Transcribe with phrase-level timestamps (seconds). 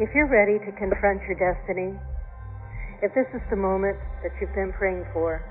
[0.00, 1.92] If you're ready to confront your destiny,
[3.04, 5.44] if this is the moment that you've been praying for,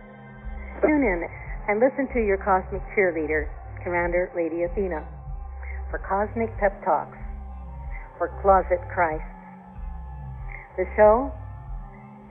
[0.82, 1.22] tune in
[1.70, 3.46] and listen to your cosmic cheerleader,
[3.86, 5.06] Commander Lady Athena,
[5.94, 7.22] for Cosmic Pep Talks
[8.18, 9.22] for Closet Christ.
[10.82, 11.30] The show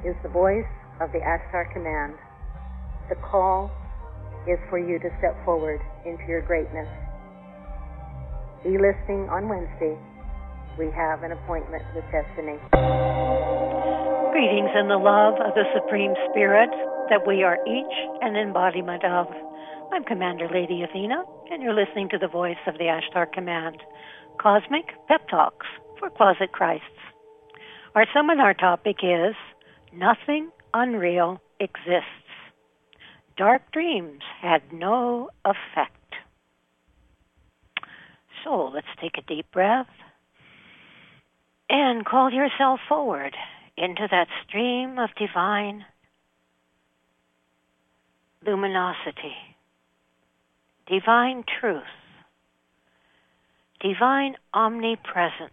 [0.03, 0.67] is the voice
[0.99, 2.19] of the Ashtar Command.
[3.09, 3.71] The call
[4.51, 6.91] is for you to step forward into your greatness.
[8.65, 9.95] Be listening on Wednesday.
[10.79, 12.55] We have an appointment with destiny.
[14.31, 16.71] Greetings in the love of the Supreme Spirit
[17.11, 19.27] that we are each an embodiment of.
[19.93, 23.79] I'm Commander Lady Athena, and you're listening to the voice of the Ashtar Command,
[24.41, 25.67] Cosmic Pep Talks
[25.99, 26.87] for Closet Christs.
[27.97, 29.35] Our seminar topic is
[29.93, 32.07] Nothing Unreal Exists.
[33.37, 36.15] Dark dreams had no effect.
[38.45, 39.89] So let's take a deep breath
[41.69, 43.35] and call yourself forward
[43.77, 45.85] into that stream of divine
[48.45, 49.37] luminosity,
[50.87, 51.83] divine truth,
[53.81, 55.53] divine omnipresence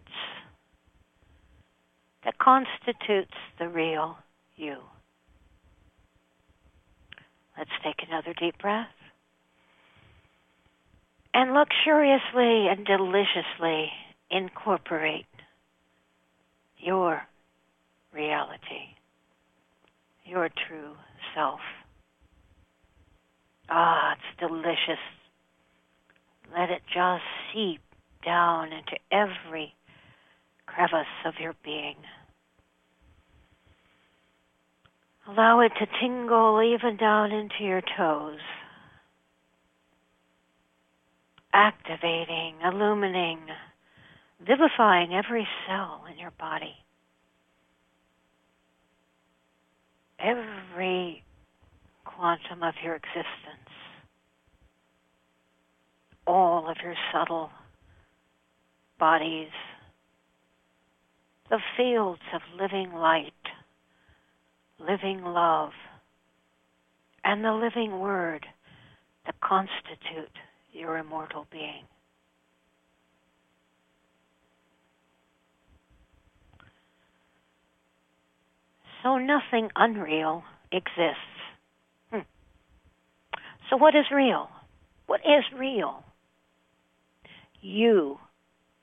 [2.24, 4.16] that constitutes the real
[4.56, 4.76] you.
[7.56, 8.88] Let's take another deep breath.
[11.32, 13.90] And luxuriously and deliciously
[14.30, 15.26] incorporate
[16.86, 17.22] your
[18.14, 18.94] reality,
[20.24, 20.92] your true
[21.34, 21.58] self.
[23.68, 25.02] Ah, it's delicious.
[26.56, 27.80] Let it just seep
[28.24, 29.74] down into every
[30.66, 31.96] crevice of your being.
[35.28, 38.38] Allow it to tingle even down into your toes,
[41.52, 43.40] activating, illuminating,
[44.40, 46.74] vivifying every cell in your body.
[50.18, 51.22] Every
[52.04, 53.70] quantum of your existence,
[56.26, 57.50] all of your subtle
[58.98, 59.50] bodies,
[61.50, 63.32] the fields of living light
[64.78, 65.70] living love,
[67.24, 68.46] and the living word
[69.24, 70.30] that constitute
[70.72, 71.84] your immortal being.
[79.06, 81.38] So nothing unreal exists.
[82.10, 82.26] Hmm.
[83.70, 84.48] So what is real?
[85.06, 86.02] What is real?
[87.60, 88.18] You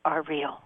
[0.06, 0.62] are real.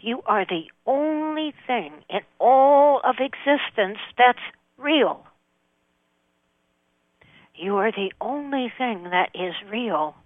[0.00, 4.42] You are the only thing in all of existence that's
[4.76, 5.24] real.
[7.54, 10.16] You are the only thing that is real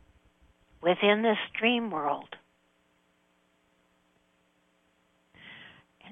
[0.80, 2.34] within this dream world.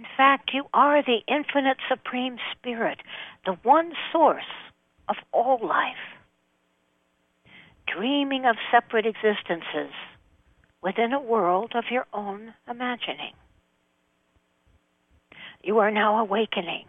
[0.02, 2.98] In fact, you are the infinite supreme spirit,
[3.46, 4.42] the one source
[5.08, 5.94] of all life,
[7.86, 9.94] dreaming of separate existences
[10.82, 13.34] within a world of your own imagining
[15.62, 16.84] you are now awakening.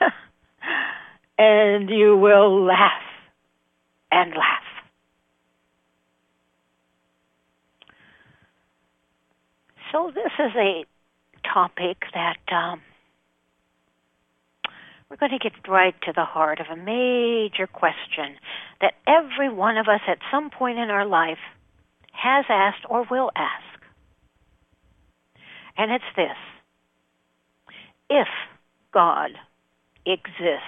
[1.38, 3.02] and you will laugh
[4.10, 4.62] and laugh.
[9.92, 10.84] So, this is a
[11.52, 12.80] topic that um,
[15.08, 18.36] we're going to get right to the heart of a major question
[18.80, 21.38] that every one of us at some point in our life
[22.12, 23.80] has asked or will ask.
[25.76, 26.36] And it's this
[28.10, 28.28] if
[28.92, 29.30] God
[30.06, 30.62] exists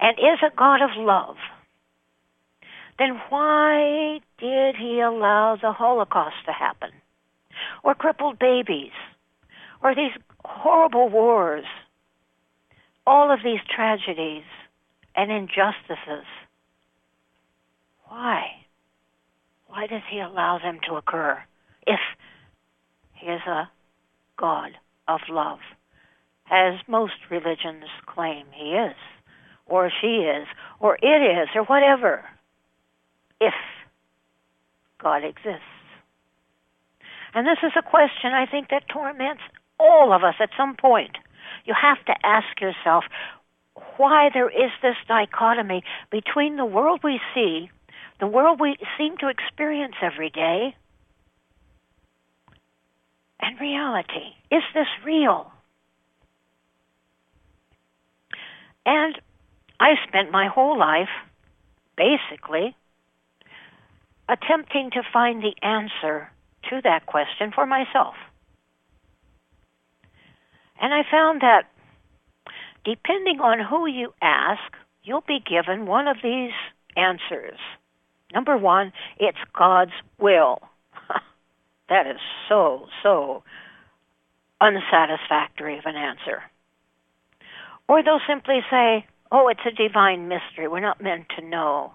[0.00, 1.36] and is a God of love,
[2.98, 6.90] then why did he allow the Holocaust to happen?
[7.82, 8.92] Or crippled babies?
[9.82, 10.12] Or these
[10.44, 11.64] horrible wars?
[13.06, 14.44] All of these tragedies
[15.16, 16.26] and injustices.
[18.06, 18.46] Why?
[19.68, 21.42] Why does he allow them to occur
[21.86, 22.00] if
[23.14, 23.70] he is a
[24.36, 24.72] God
[25.06, 25.58] of love,
[26.50, 28.96] as most religions claim he is,
[29.66, 30.46] or she is,
[30.80, 32.24] or it is, or whatever,
[33.40, 33.54] if
[35.02, 35.79] God exists.
[37.34, 39.42] And this is a question I think that torments
[39.78, 41.16] all of us at some point.
[41.64, 43.04] You have to ask yourself
[43.96, 47.70] why there is this dichotomy between the world we see,
[48.18, 50.74] the world we seem to experience every day,
[53.40, 54.34] and reality.
[54.50, 55.50] Is this real?
[58.84, 59.18] And
[59.78, 61.08] I spent my whole life,
[61.96, 62.76] basically,
[64.28, 66.30] attempting to find the answer
[66.68, 68.14] to that question for myself.
[70.80, 71.64] And I found that
[72.84, 74.72] depending on who you ask,
[75.02, 76.52] you'll be given one of these
[76.96, 77.58] answers.
[78.32, 80.60] Number one, it's God's will.
[81.88, 83.42] that is so, so
[84.60, 86.42] unsatisfactory of an answer.
[87.88, 90.68] Or they'll simply say, oh, it's a divine mystery.
[90.68, 91.94] We're not meant to know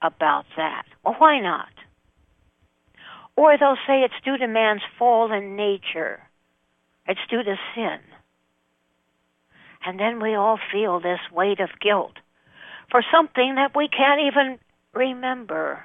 [0.00, 0.84] about that.
[1.04, 1.68] Well, why not?
[3.38, 6.18] Or they'll say it's due to man's fallen nature.
[7.06, 8.00] It's due to sin.
[9.86, 12.14] And then we all feel this weight of guilt
[12.90, 14.58] for something that we can't even
[14.92, 15.84] remember.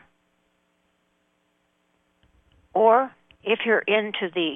[2.73, 3.11] Or
[3.43, 4.55] if you're into the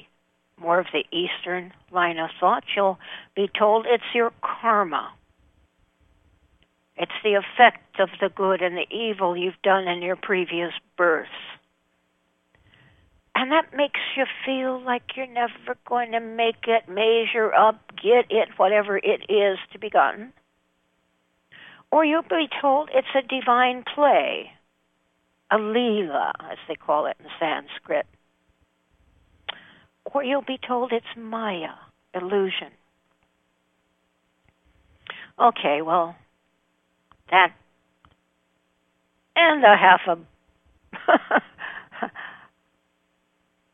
[0.59, 2.97] more of the Eastern line of thought, you'll
[3.35, 5.13] be told it's your karma.
[6.95, 11.29] It's the effect of the good and the evil you've done in your previous births.
[13.39, 18.25] And that makes you feel like you're never going to make it, measure up, get
[18.31, 20.33] it, whatever it is to be gotten.
[21.91, 24.53] Or you'll be told it's a divine play,
[25.51, 28.07] a leela, as they call it in Sanskrit.
[30.11, 31.75] Or you'll be told it's Maya,
[32.15, 32.71] illusion.
[35.39, 36.15] Okay, well,
[37.29, 37.51] that
[39.35, 40.17] and a half a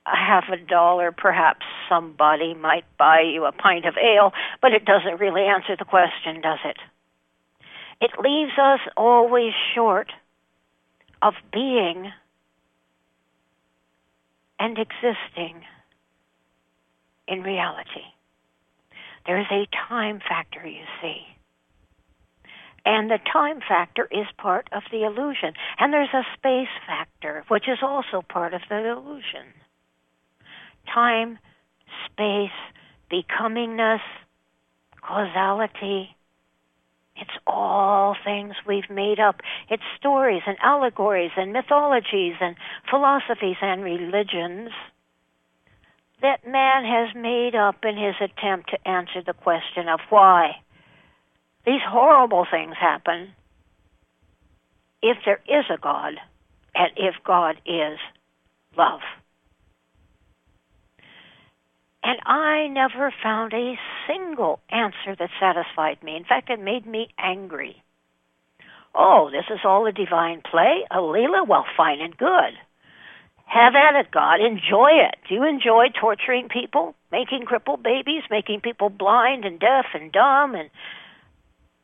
[0.05, 4.85] a half a dollar, perhaps somebody might buy you a pint of ale, but it
[4.85, 6.77] doesn't really answer the question, does it?
[8.01, 10.11] It leaves us always short
[11.21, 12.11] of being
[14.59, 15.61] and existing
[17.27, 18.03] in reality.
[19.25, 21.21] There's a time factor, you see.
[22.85, 25.53] And the time factor is part of the illusion.
[25.79, 29.62] And there's a space factor, which is also part of the illusion
[30.91, 31.37] time,
[32.05, 32.49] space,
[33.11, 34.01] becomingness,
[35.01, 36.15] causality.
[37.15, 39.41] It's all things we've made up.
[39.69, 42.55] It's stories and allegories and mythologies and
[42.89, 44.69] philosophies and religions
[46.21, 50.55] that man has made up in his attempt to answer the question of why
[51.65, 53.33] these horrible things happen
[55.01, 56.13] if there is a God
[56.73, 57.99] and if God is
[58.77, 59.01] love.
[62.03, 66.17] And I never found a single answer that satisfied me.
[66.17, 67.81] In fact, it made me angry.
[68.93, 70.83] Oh, this is all a divine play?
[70.91, 71.47] A Leela?
[71.47, 72.53] Well, fine and good.
[73.45, 74.41] Have at it, God.
[74.41, 75.15] Enjoy it.
[75.29, 76.93] Do you enjoy torturing people?
[77.11, 78.23] Making crippled babies?
[78.29, 80.69] Making people blind and deaf and dumb and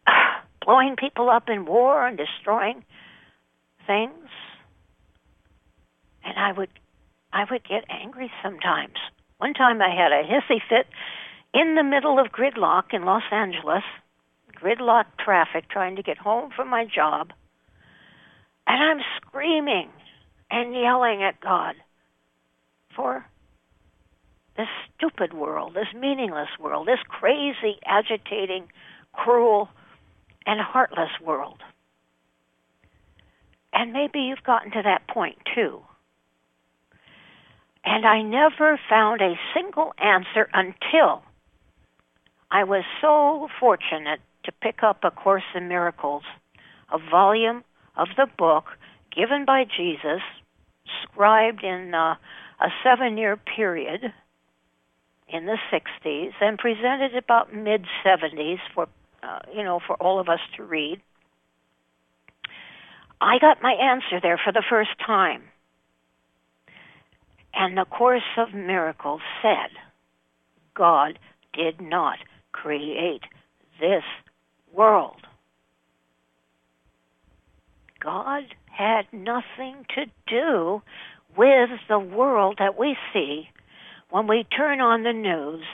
[0.05, 0.11] uh,
[0.65, 2.83] blowing people up in war and destroying
[3.87, 4.29] things?
[6.25, 6.69] And I would
[7.31, 8.97] I would get angry sometimes.
[9.39, 10.85] One time I had a hissy fit
[11.53, 13.83] in the middle of gridlock in Los Angeles,
[14.53, 17.31] gridlock traffic trying to get home from my job.
[18.67, 19.89] And I'm screaming
[20.51, 21.75] and yelling at God
[22.93, 23.25] for
[24.57, 28.67] this stupid world, this meaningless world, this crazy, agitating,
[29.13, 29.69] cruel,
[30.45, 31.61] and heartless world.
[33.71, 35.79] And maybe you've gotten to that point too.
[37.85, 41.23] And I never found a single answer until
[42.51, 46.23] I was so fortunate to pick up A Course in Miracles,
[46.91, 47.63] a volume
[47.95, 48.65] of the book
[49.15, 50.21] given by Jesus,
[51.03, 52.15] scribed in uh,
[52.59, 54.13] a seven year period
[55.27, 58.87] in the 60s and presented about mid 70s for
[59.21, 61.01] uh, you know for all of us to read.
[63.21, 65.43] I got my answer there for the first time
[67.59, 69.69] and the Course of Miracles said,
[70.73, 71.19] God
[71.53, 72.17] did not
[72.53, 73.23] create
[73.81, 74.03] this
[74.73, 75.17] world.
[77.99, 80.81] God had nothing to do
[81.35, 83.49] with the world that we see
[84.09, 85.65] when we turn on the news,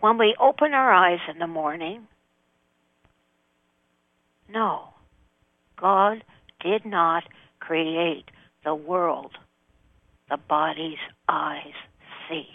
[0.00, 2.06] when we open our eyes in the morning.
[4.48, 4.88] No,
[5.78, 6.24] God
[6.64, 7.24] did not
[7.60, 8.24] create
[8.64, 9.32] the world
[10.32, 11.74] the body's eyes
[12.26, 12.46] see.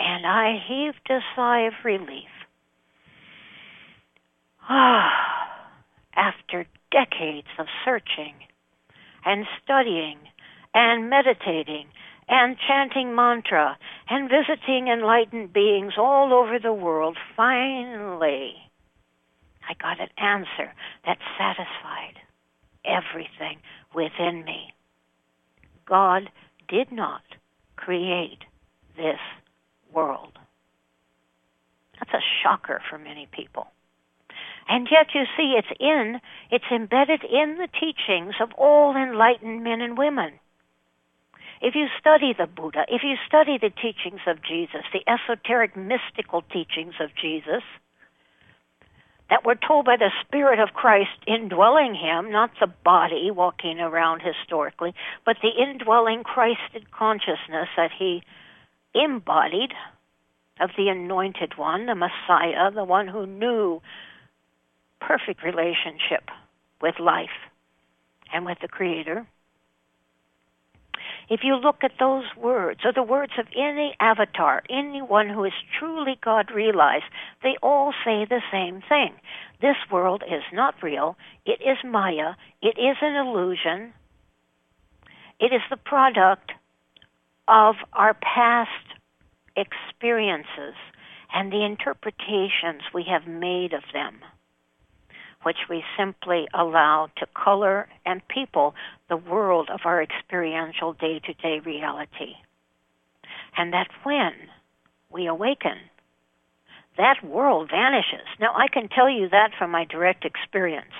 [0.00, 2.34] And I heaved a sigh of relief.
[4.68, 5.12] Ah,
[6.16, 8.34] after decades of searching
[9.24, 10.18] and studying
[10.74, 11.86] and meditating
[12.28, 18.54] and chanting mantra and visiting enlightened beings all over the world, finally,
[19.68, 20.72] I got an answer
[21.06, 22.18] that satisfied
[22.84, 23.58] everything
[23.94, 24.74] within me.
[25.90, 26.30] God
[26.68, 27.22] did not
[27.76, 28.38] create
[28.96, 29.18] this
[29.92, 30.38] world.
[31.98, 33.66] That's a shocker for many people.
[34.68, 36.20] And yet you see it's in,
[36.50, 40.38] it's embedded in the teachings of all enlightened men and women.
[41.60, 46.42] If you study the Buddha, if you study the teachings of Jesus, the esoteric mystical
[46.42, 47.62] teachings of Jesus,
[49.30, 54.20] that were told by the Spirit of Christ indwelling him, not the body walking around
[54.20, 54.92] historically,
[55.24, 58.22] but the indwelling Christed consciousness that he
[58.94, 59.72] embodied
[60.60, 63.80] of the anointed one, the Messiah, the one who knew
[65.00, 66.28] perfect relationship
[66.82, 67.30] with life
[68.32, 69.26] and with the Creator.
[71.30, 75.52] If you look at those words, or the words of any avatar, anyone who is
[75.78, 77.04] truly God realized,
[77.44, 79.14] they all say the same thing.
[79.60, 81.16] This world is not real.
[81.46, 82.34] It is Maya.
[82.60, 83.92] It is an illusion.
[85.38, 86.50] It is the product
[87.46, 88.70] of our past
[89.56, 90.74] experiences
[91.32, 94.18] and the interpretations we have made of them
[95.42, 98.74] which we simply allow to color and people
[99.08, 102.34] the world of our experiential day to day reality.
[103.56, 104.32] And that when
[105.10, 105.76] we awaken,
[106.96, 108.26] that world vanishes.
[108.38, 110.92] Now, I can tell you that from my direct experience.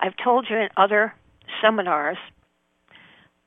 [0.00, 1.14] I've told you in other
[1.62, 2.18] seminars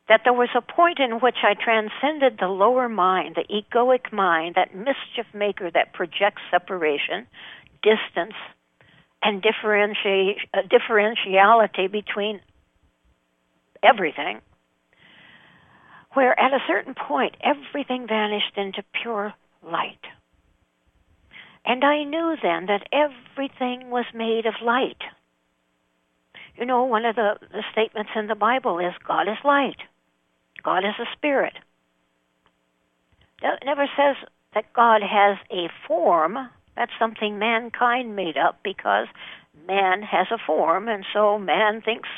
[0.07, 4.55] that there was a point in which I transcended the lower mind, the egoic mind,
[4.55, 7.27] that mischief maker that projects separation,
[7.81, 8.35] distance
[9.21, 12.41] and differentiate, uh, differentiality between
[13.83, 14.41] everything,
[16.13, 19.33] where at a certain point everything vanished into pure
[19.63, 19.99] light.
[21.65, 25.01] And I knew then that everything was made of light.
[26.55, 29.77] You know, one of the, the statements in the Bible is God is light.
[30.63, 31.53] God is a spirit.
[33.41, 34.15] It never says
[34.53, 39.07] that God has a form that's something mankind made up because
[39.67, 42.09] man has a form, and so man thinks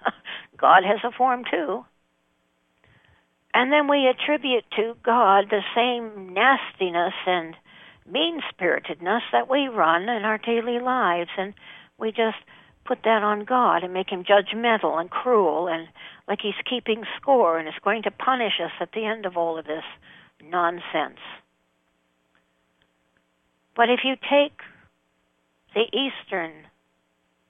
[0.56, 1.84] God has a form too.
[3.52, 7.54] And then we attribute to God the same nastiness and
[8.10, 11.54] mean spiritedness that we run in our daily lives, and
[11.98, 12.36] we just
[12.84, 15.88] put that on God and make him judgmental and cruel and
[16.28, 19.58] like he's keeping score and is going to punish us at the end of all
[19.58, 19.84] of this
[20.42, 21.20] nonsense.
[23.76, 24.60] But if you take
[25.74, 26.52] the Eastern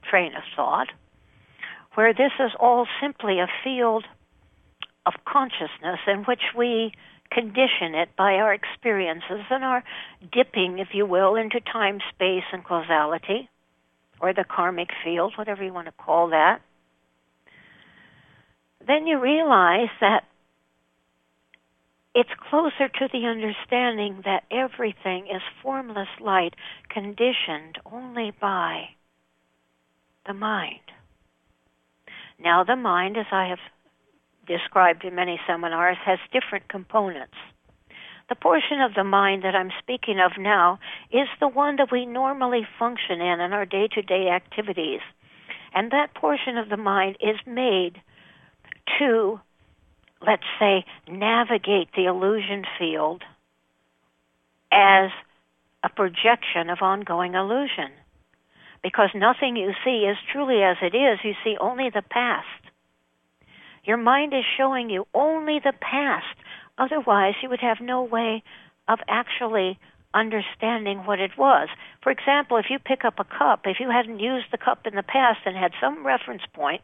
[0.09, 0.89] train of thought,
[1.95, 4.05] where this is all simply a field
[5.07, 6.93] of consciousness in which we
[7.31, 9.85] condition it by our experiences and our
[10.33, 13.49] dipping, if you will, into time, space, and causality,
[14.21, 16.61] or the karmic field, whatever you want to call that,
[18.87, 20.25] then you realize that
[22.15, 26.55] it's closer to the understanding that everything is formless light
[26.89, 28.91] conditioned only by
[30.27, 30.81] the mind.
[32.39, 33.59] Now, the mind, as I have
[34.47, 37.35] described in many seminars, has different components.
[38.29, 40.79] The portion of the mind that I'm speaking of now
[41.11, 45.01] is the one that we normally function in in our day to day activities.
[45.75, 48.01] And that portion of the mind is made
[48.99, 49.41] to
[50.27, 53.23] let's say, navigate the illusion field
[54.73, 55.11] as
[55.83, 57.91] a projection of ongoing illusion.
[58.83, 62.47] Because nothing you see is truly as it is, you see only the past.
[63.85, 66.37] Your mind is showing you only the past.
[66.79, 68.43] Otherwise, you would have no way
[68.89, 69.79] of actually
[70.13, 71.69] understanding what it was.
[72.03, 74.95] For example, if you pick up a cup, if you hadn't used the cup in
[74.95, 76.83] the past and had some reference point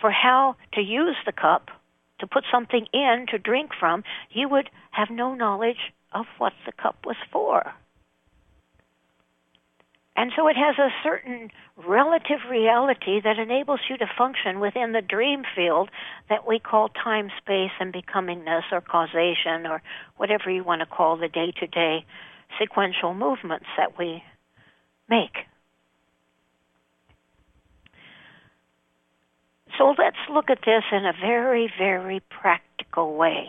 [0.00, 1.70] for how to use the cup,
[2.20, 6.72] to put something in to drink from, you would have no knowledge of what the
[6.72, 7.74] cup was for.
[10.16, 15.00] And so it has a certain relative reality that enables you to function within the
[15.00, 15.88] dream field
[16.28, 19.82] that we call time, space, and becomingness or causation or
[20.18, 22.04] whatever you want to call the day to day
[22.60, 24.22] sequential movements that we
[25.08, 25.46] make.
[29.80, 33.46] So let's look at this in a very, very practical way.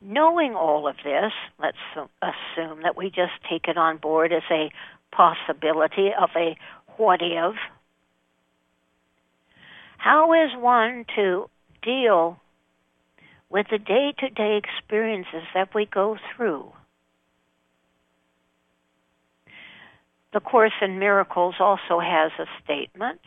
[0.00, 1.76] Knowing all of this, let's
[2.22, 4.70] assume that we just take it on board as a
[5.10, 6.56] possibility of a
[6.98, 7.56] what if.
[9.96, 11.50] How is one to
[11.82, 12.38] deal
[13.50, 16.70] with the day to day experiences that we go through?
[20.32, 23.18] The Course in Miracles also has a statement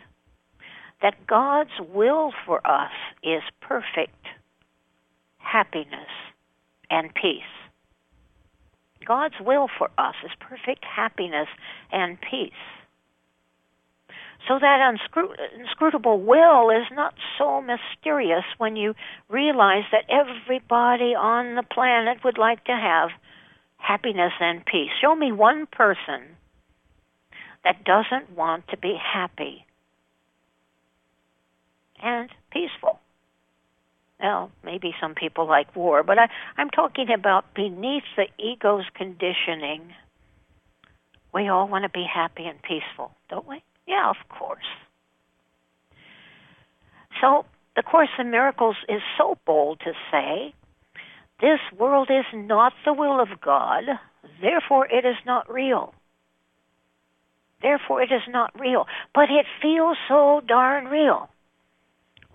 [1.01, 2.91] that God's will for us
[3.23, 4.25] is perfect
[5.37, 6.09] happiness
[6.89, 7.41] and peace.
[9.05, 11.47] God's will for us is perfect happiness
[11.91, 12.51] and peace.
[14.47, 14.95] So that
[15.59, 18.95] inscrutable will is not so mysterious when you
[19.29, 23.09] realize that everybody on the planet would like to have
[23.77, 24.89] happiness and peace.
[24.99, 26.37] Show me one person
[27.63, 29.65] that doesn't want to be happy
[32.01, 32.99] and peaceful.
[34.21, 36.27] Well, maybe some people like war, but I,
[36.57, 39.93] I'm talking about beneath the ego's conditioning.
[41.33, 43.63] We all want to be happy and peaceful, don't we?
[43.87, 44.59] Yeah, of course.
[47.19, 50.53] So, the Course in Miracles is so bold to say,
[51.39, 53.83] this world is not the will of God,
[54.41, 55.93] therefore it is not real.
[57.61, 58.85] Therefore it is not real.
[59.13, 61.29] But it feels so darn real.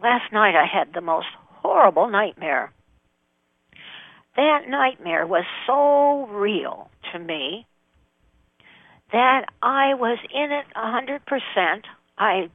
[0.02, 1.28] Last night I had the most
[1.62, 2.72] horrible nightmare.
[4.36, 7.66] That nightmare was so real to me
[9.12, 11.86] that I was in it a hundred percent.
[12.18, 12.50] I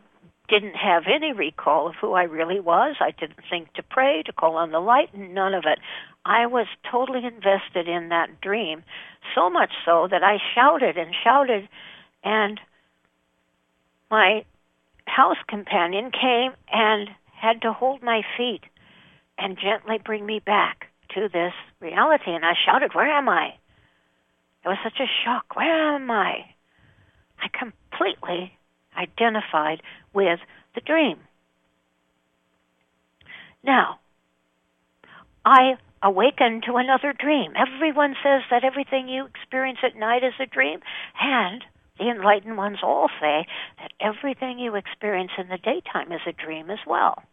[0.48, 2.98] didn't have any recall of who I really was.
[3.00, 5.80] I didn't think to pray, to call on the light, none of it.
[6.26, 8.84] I was totally invested in that dream,
[9.34, 11.68] so much so that I shouted and shouted,
[12.24, 12.60] and
[14.12, 14.46] my
[15.08, 17.10] house companion came and
[17.42, 18.62] had to hold my feet
[19.38, 22.32] and gently bring me back to this reality.
[22.32, 23.56] And I shouted, Where am I?
[24.64, 25.56] It was such a shock.
[25.56, 26.46] Where am I?
[27.42, 28.54] I completely
[28.96, 29.82] identified
[30.14, 30.40] with
[30.76, 31.18] the dream.
[33.64, 34.00] Now,
[35.44, 37.54] I awakened to another dream.
[37.56, 40.80] Everyone says that everything you experience at night is a dream,
[41.20, 41.64] and
[41.98, 43.46] the enlightened ones all say
[43.80, 47.24] that everything you experience in the daytime is a dream as well.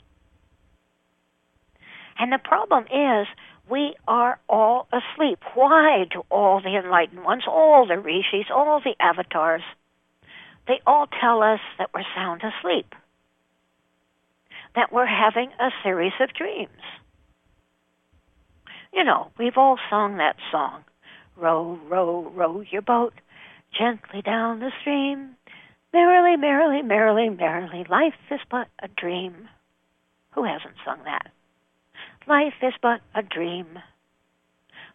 [2.18, 3.26] And the problem is,
[3.70, 5.38] we are all asleep.
[5.54, 9.62] Why do all the enlightened ones, all the rishis, all the avatars,
[10.66, 12.94] they all tell us that we're sound asleep,
[14.74, 16.68] that we're having a series of dreams.
[18.92, 20.84] You know, we've all sung that song,
[21.36, 23.14] Row, row, row your boat
[23.76, 25.36] gently down the stream.
[25.92, 29.48] Merrily, merrily, merrily, merrily, life is but a dream.
[30.32, 31.30] Who hasn't sung that?
[32.28, 33.78] Life is but a dream.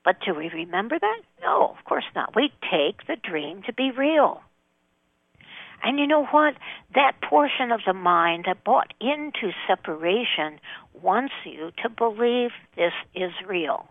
[0.05, 1.21] But do we remember that?
[1.41, 2.35] No, of course not.
[2.35, 4.41] We take the dream to be real.
[5.81, 6.53] And you know what?
[6.93, 10.59] That portion of the mind that bought into separation
[11.01, 13.87] wants you to believe this is real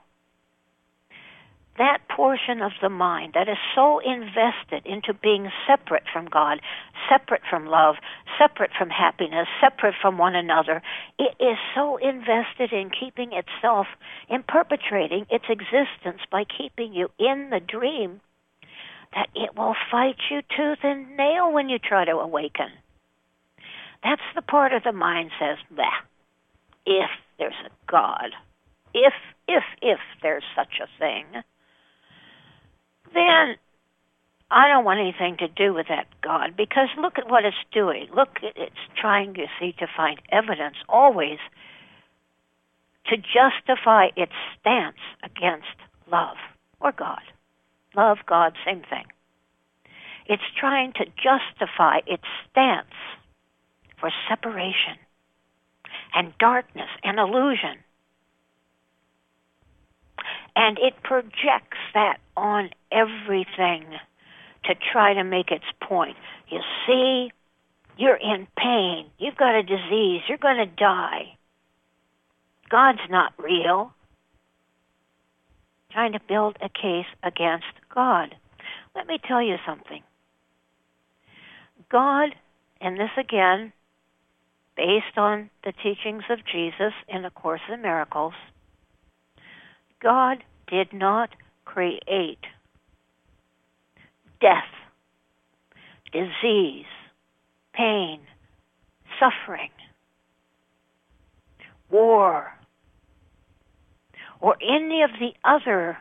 [1.78, 6.60] that portion of the mind that is so invested into being separate from God,
[7.08, 7.96] separate from love,
[8.38, 10.82] separate from happiness, separate from one another,
[11.18, 13.86] it is so invested in keeping itself,
[14.28, 18.20] in perpetrating its existence by keeping you in the dream,
[19.14, 22.68] that it will fight you tooth and nail when you try to awaken.
[24.02, 26.02] That's the part of the mind says, bah,
[26.84, 28.30] if there's a God,
[28.92, 29.14] if,
[29.48, 31.24] if, if there's such a thing,
[33.14, 33.56] then
[34.50, 38.08] I don't want anything to do with that God because look at what it's doing.
[38.14, 41.38] Look, it's trying, you see, to find evidence always
[43.06, 45.76] to justify its stance against
[46.10, 46.36] love
[46.80, 47.22] or God.
[47.96, 49.04] Love, God, same thing.
[50.26, 52.94] It's trying to justify its stance
[53.98, 54.96] for separation
[56.14, 57.78] and darkness and illusion
[60.54, 63.84] and it projects that on everything
[64.64, 66.16] to try to make its point.
[66.48, 67.32] You see,
[67.96, 69.06] you're in pain.
[69.18, 70.22] You've got a disease.
[70.28, 71.36] You're going to die.
[72.70, 73.92] God's not real.
[75.92, 78.34] Trying to build a case against God.
[78.94, 80.02] Let me tell you something.
[81.90, 82.34] God,
[82.80, 83.72] and this again,
[84.76, 88.34] based on the teachings of Jesus in A Course in Miracles,
[90.02, 91.30] God did not
[91.64, 92.40] create
[94.40, 94.64] death,
[96.12, 96.86] disease,
[97.72, 98.20] pain,
[99.20, 99.70] suffering,
[101.90, 102.52] war,
[104.40, 105.98] or any of the other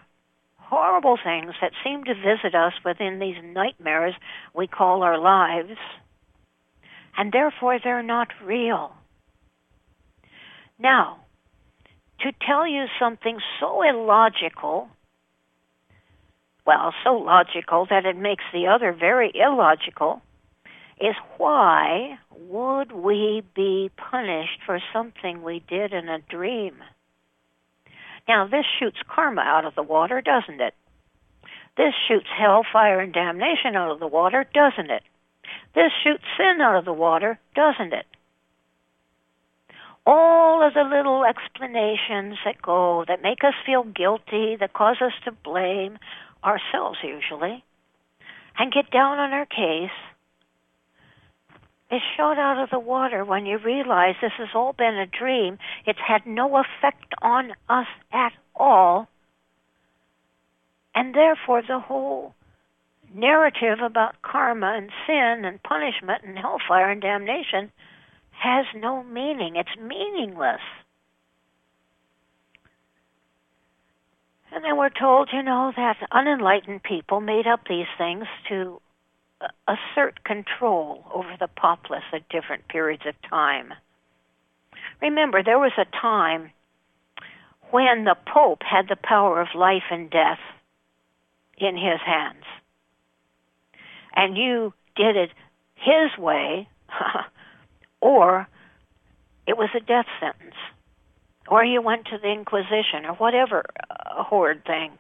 [0.58, 4.16] horrible things that seem to visit us within these nightmares
[4.56, 5.78] we call our lives,
[7.18, 8.94] and therefore they're not real.
[10.80, 11.20] Now,
[12.24, 14.90] to tell you something so illogical,
[16.66, 20.22] well, so logical that it makes the other very illogical,
[21.00, 26.76] is why would we be punished for something we did in a dream?
[28.28, 30.76] Now, this shoots karma out of the water, doesn't it?
[31.78, 35.04] This shoots hell, fire, and damnation out of the water, doesn't it?
[35.74, 38.06] This shoots sin out of the water, doesn't it?
[40.06, 45.14] All of the little explanations that go, that make us feel guilty, that cause us
[45.26, 46.00] to blame
[46.44, 47.64] ourselves usually,
[48.58, 49.92] and get down on our case,
[51.92, 55.60] is shot out of the water when you realize this has all been a dream.
[55.86, 59.08] It's had no effect on us at all.
[60.96, 62.34] And therefore, the whole
[63.14, 67.72] narrative about karma and sin and punishment and hellfire and damnation
[68.42, 69.56] has no meaning.
[69.56, 70.62] It's meaningless.
[74.52, 78.82] And then we're told, you know, that unenlightened people made up these things to
[79.40, 83.74] uh, assert control over the populace at different periods of time.
[85.02, 86.52] Remember, there was a time
[87.70, 90.40] when the Pope had the power of life and death
[91.58, 92.44] in his hands.
[94.16, 95.30] And you did it
[95.76, 96.68] his way,
[98.02, 98.48] or
[99.48, 100.56] it was a death sentence,
[101.48, 104.92] or you went to the Inquisition, or whatever uh, horrid thing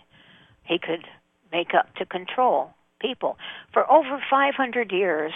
[0.63, 1.05] he could
[1.51, 3.37] make up to control people.
[3.73, 5.33] For over 500 years,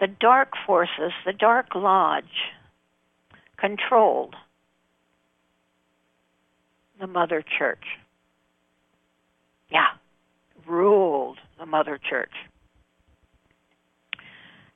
[0.00, 2.24] the dark forces, the dark lodge,
[3.56, 4.34] controlled
[7.00, 7.84] the Mother Church.
[9.70, 9.86] Yeah,
[10.66, 12.32] ruled the Mother Church.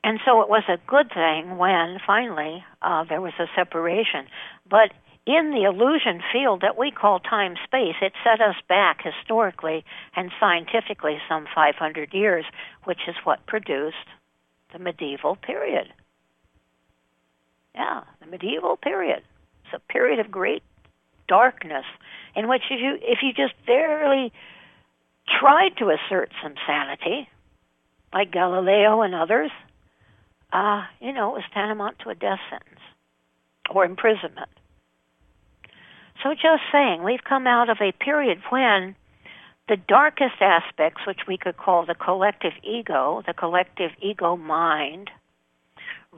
[0.03, 4.27] And so it was a good thing when finally uh, there was a separation.
[4.69, 4.93] But
[5.27, 9.85] in the illusion field that we call time space, it set us back historically
[10.17, 12.45] and scientifically some 500 years,
[12.85, 13.97] which is what produced
[14.73, 15.93] the medieval period.
[17.75, 19.23] Yeah, the medieval period.
[19.65, 20.63] It's a period of great
[21.29, 21.85] darkness
[22.35, 24.33] in which if you if you just barely
[25.39, 27.29] tried to assert some sanity,
[28.13, 29.51] like Galileo and others,
[30.53, 32.81] uh, you know, it was tantamount to a death sentence
[33.71, 34.51] or imprisonment.
[36.23, 38.95] So just saying, we've come out of a period when
[39.69, 45.11] the darkest aspects, which we could call the collective ego, the collective ego mind,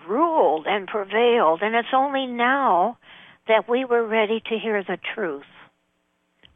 [0.08, 2.96] ruled and prevailed, and it's only now
[3.46, 5.44] that we were ready to hear the truth.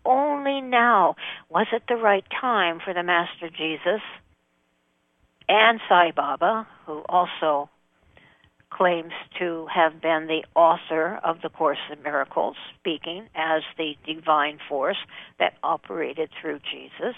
[0.05, 1.17] Only now
[1.49, 4.01] was it the right time for the Master Jesus
[5.49, 7.69] and Sai Baba, who also
[8.71, 14.59] claims to have been the author of the Course in Miracles, speaking as the divine
[14.69, 14.99] force
[15.39, 17.15] that operated through Jesus.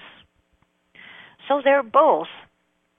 [1.49, 2.29] So they're both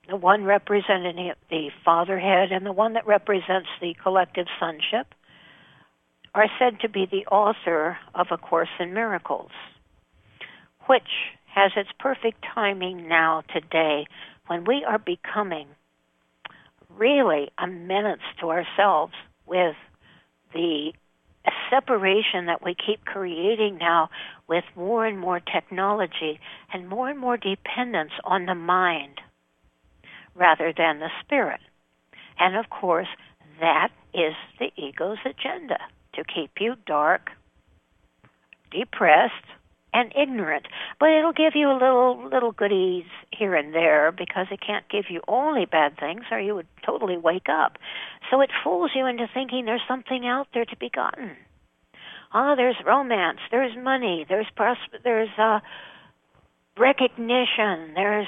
[0.09, 5.13] the one representing the fatherhead and the one that represents the collective sonship
[6.33, 9.51] are said to be the author of A Course in Miracles,
[10.87, 11.03] which
[11.53, 14.07] has its perfect timing now today
[14.49, 15.67] when we are becoming
[16.97, 19.13] really a menace to ourselves
[19.45, 19.75] with
[20.53, 20.91] the
[21.69, 24.09] separation that we keep creating now
[24.47, 26.39] with more and more technology
[26.73, 29.21] and more and more dependence on the mind
[30.35, 31.61] rather than the spirit.
[32.39, 33.07] And of course,
[33.59, 35.77] that is the ego's agenda
[36.15, 37.29] to keep you dark,
[38.71, 39.33] depressed,
[39.93, 40.67] and ignorant.
[40.99, 45.05] But it'll give you a little little goodies here and there because it can't give
[45.09, 47.77] you only bad things or you would totally wake up.
[48.29, 51.31] So it fools you into thinking there's something out there to be gotten.
[52.33, 55.59] Oh, there's romance, there's money, there's pros- there's uh
[56.77, 58.27] recognition, there's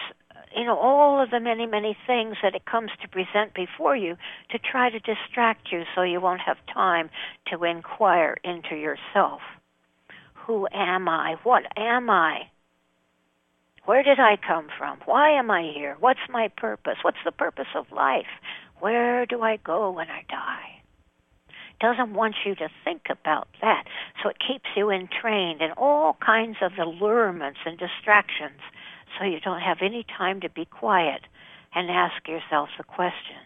[0.56, 4.18] you know all of the many many things that it comes to present before you
[4.50, 7.10] to try to distract you so you won't have time
[7.48, 9.42] to inquire into yourself
[10.46, 11.36] who am I?
[11.44, 12.50] What am I?
[13.86, 15.00] Where did I come from?
[15.06, 15.98] Why am I here?
[16.00, 16.98] What's my purpose?
[17.02, 18.28] What's the purpose of life?
[18.80, 20.82] Where do I go when I die?
[21.80, 23.86] Doesn't want you to think about that.
[24.22, 28.62] So it keeps you entrained in all kinds of allurements and distractions
[29.18, 31.22] so you don't have any time to be quiet
[31.74, 33.38] and ask yourself the question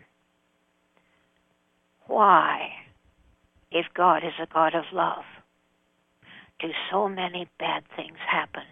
[2.07, 2.69] why,
[3.71, 5.23] if God is a God of love,
[6.59, 8.63] do so many bad things happen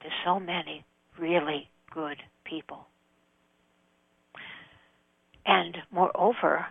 [0.00, 0.84] to so many
[1.18, 2.86] really good people.
[5.44, 6.66] And moreover,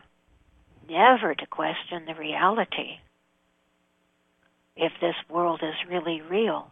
[0.89, 2.99] never to question the reality
[4.75, 6.71] if this world is really real.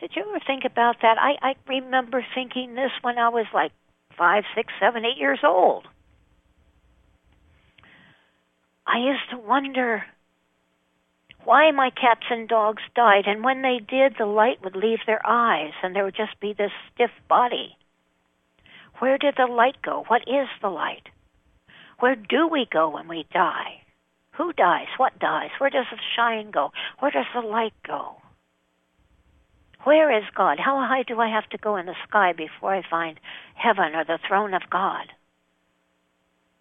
[0.00, 1.16] Did you ever think about that?
[1.18, 3.72] I, I remember thinking this when I was like
[4.16, 5.86] five, six, seven, eight years old.
[8.86, 10.04] I used to wonder
[11.48, 15.26] why my cats and dogs died, and when they did, the light would leave their
[15.26, 17.74] eyes, and there would just be this stiff body.
[18.98, 20.04] Where did the light go?
[20.08, 21.08] What is the light?
[22.00, 23.80] Where do we go when we die?
[24.32, 24.88] Who dies?
[24.98, 25.48] What dies?
[25.56, 26.70] Where does the shine go?
[26.98, 28.16] Where does the light go?
[29.84, 30.58] Where is God?
[30.62, 33.18] How high do I have to go in the sky before I find
[33.54, 35.06] heaven or the throne of God?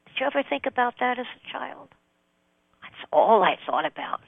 [0.06, 1.90] Did you ever think about that as a child?
[2.82, 4.22] That's all I thought about.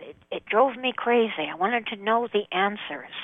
[0.00, 1.48] It, it drove me crazy.
[1.50, 3.14] I wanted to know the answers.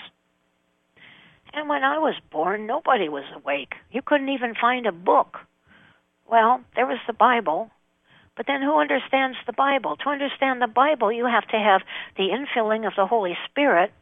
[1.52, 3.74] And when I was born, nobody was awake.
[3.92, 5.38] You couldn't even find a book.
[6.28, 7.70] Well, there was the Bible,
[8.36, 9.96] but then who understands the Bible?
[9.96, 11.82] To understand the Bible, you have to have
[12.16, 13.92] the infilling of the Holy Spirit,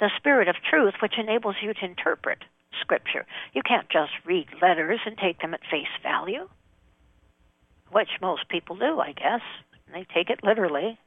[0.00, 2.38] the Spirit of truth, which enables you to interpret
[2.80, 3.26] Scripture.
[3.52, 6.48] You can't just read letters and take them at face value,
[7.90, 9.42] which most people do, I guess.
[9.92, 10.98] They take it literally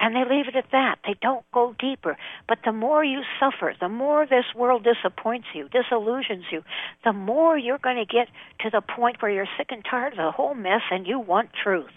[0.00, 0.96] and they leave it at that.
[1.04, 2.16] They don't go deeper.
[2.48, 6.62] But the more you suffer, the more this world disappoints you, disillusions you,
[7.04, 8.28] the more you're going to get
[8.60, 11.50] to the point where you're sick and tired of the whole mess and you want
[11.62, 11.92] truth.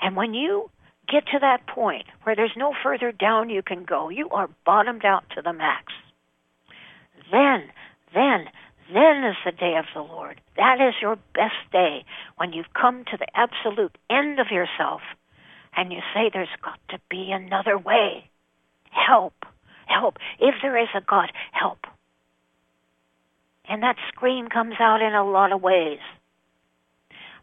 [0.00, 0.70] And when you
[1.10, 5.04] get to that point where there's no further down you can go, you are bottomed
[5.04, 5.92] out to the max.
[7.32, 7.64] Then,
[8.14, 8.46] then,
[8.92, 10.40] then is the day of the Lord.
[10.56, 12.04] That is your best day
[12.36, 15.00] when you've come to the absolute end of yourself
[15.76, 18.30] and you say there's got to be another way.
[18.90, 19.34] Help,
[19.86, 20.16] help.
[20.40, 21.78] If there is a God, help.
[23.68, 26.00] And that scream comes out in a lot of ways.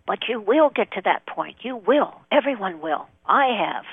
[0.05, 1.57] But you will get to that point.
[1.61, 2.13] You will.
[2.31, 3.07] Everyone will.
[3.25, 3.85] I have.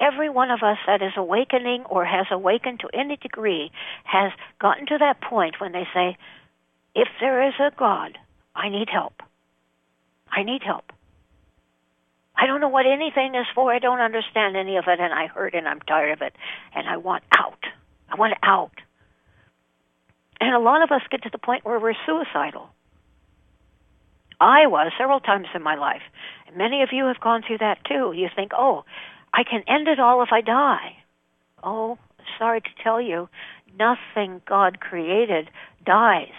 [0.00, 3.70] Every one of us that is awakening or has awakened to any degree
[4.04, 6.16] has gotten to that point when they say,
[6.94, 8.18] if there is a God,
[8.54, 9.22] I need help.
[10.30, 10.92] I need help.
[12.42, 13.72] I don't know what anything is for.
[13.72, 16.34] I don't understand any of it, and I hurt and I'm tired of it,
[16.74, 17.60] and I want out.
[18.08, 18.72] I want out.
[20.40, 22.68] And a lot of us get to the point where we're suicidal.
[24.40, 26.02] I was several times in my life.
[26.48, 28.12] And many of you have gone through that too.
[28.12, 28.82] You think, oh,
[29.32, 30.96] I can end it all if I die.
[31.62, 31.96] Oh,
[32.40, 33.28] sorry to tell you,
[33.78, 35.48] nothing God created
[35.86, 36.34] dies.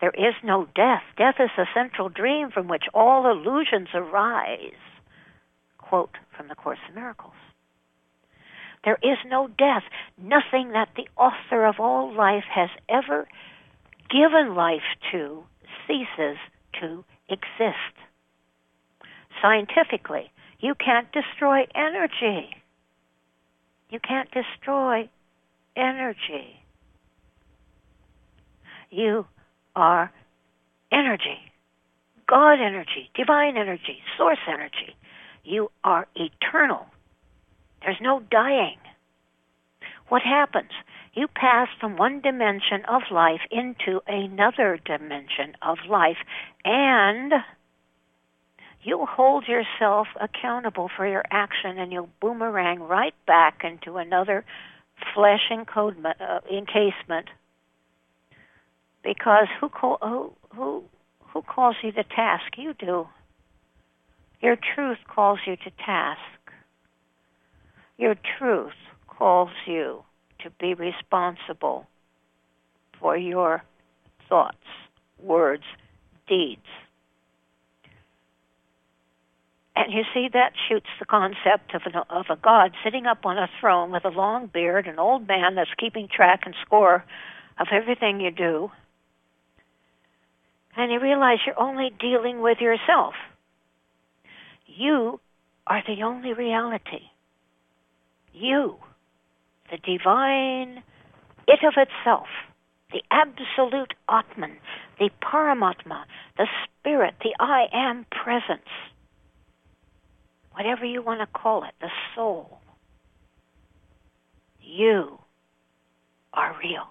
[0.00, 1.02] There is no death.
[1.18, 4.72] Death is a central dream from which all illusions arise
[5.90, 7.34] quote from the Course in Miracles.
[8.84, 9.82] There is no death.
[10.16, 13.26] Nothing that the author of all life has ever
[14.08, 15.42] given life to
[15.86, 16.38] ceases
[16.80, 17.94] to exist.
[19.42, 22.50] Scientifically, you can't destroy energy.
[23.90, 25.10] You can't destroy
[25.76, 26.54] energy.
[28.90, 29.26] You
[29.74, 30.12] are
[30.92, 31.38] energy.
[32.28, 34.94] God energy, divine energy, source energy.
[35.50, 36.86] You are eternal.
[37.82, 38.78] There's no dying.
[40.08, 40.70] What happens?
[41.12, 46.18] You pass from one dimension of life into another dimension of life,
[46.64, 47.32] and
[48.84, 54.44] you hold yourself accountable for your action, and you'll boomerang right back into another
[55.12, 57.26] flesh encodement, uh, encasement.
[59.02, 60.84] Because who, call, who who
[61.32, 62.56] who calls you to task?
[62.56, 63.08] You do.
[64.40, 66.20] Your truth calls you to task.
[67.98, 68.72] Your truth
[69.06, 70.02] calls you
[70.42, 71.86] to be responsible
[72.98, 73.62] for your
[74.28, 74.56] thoughts,
[75.22, 75.64] words,
[76.26, 76.66] deeds.
[79.76, 83.38] And you see, that shoots the concept of, an, of a God sitting up on
[83.38, 87.04] a throne with a long beard, an old man that's keeping track and score
[87.58, 88.70] of everything you do.
[90.76, 93.14] And you realize you're only dealing with yourself.
[94.80, 95.20] You
[95.66, 97.10] are the only reality.
[98.32, 98.76] You,
[99.70, 100.82] the divine
[101.46, 102.28] it of itself,
[102.90, 104.56] the absolute Atman,
[104.98, 106.04] the Paramatma,
[106.38, 108.70] the Spirit, the I am presence,
[110.52, 112.58] whatever you want to call it, the soul.
[114.62, 115.18] You
[116.32, 116.88] are real.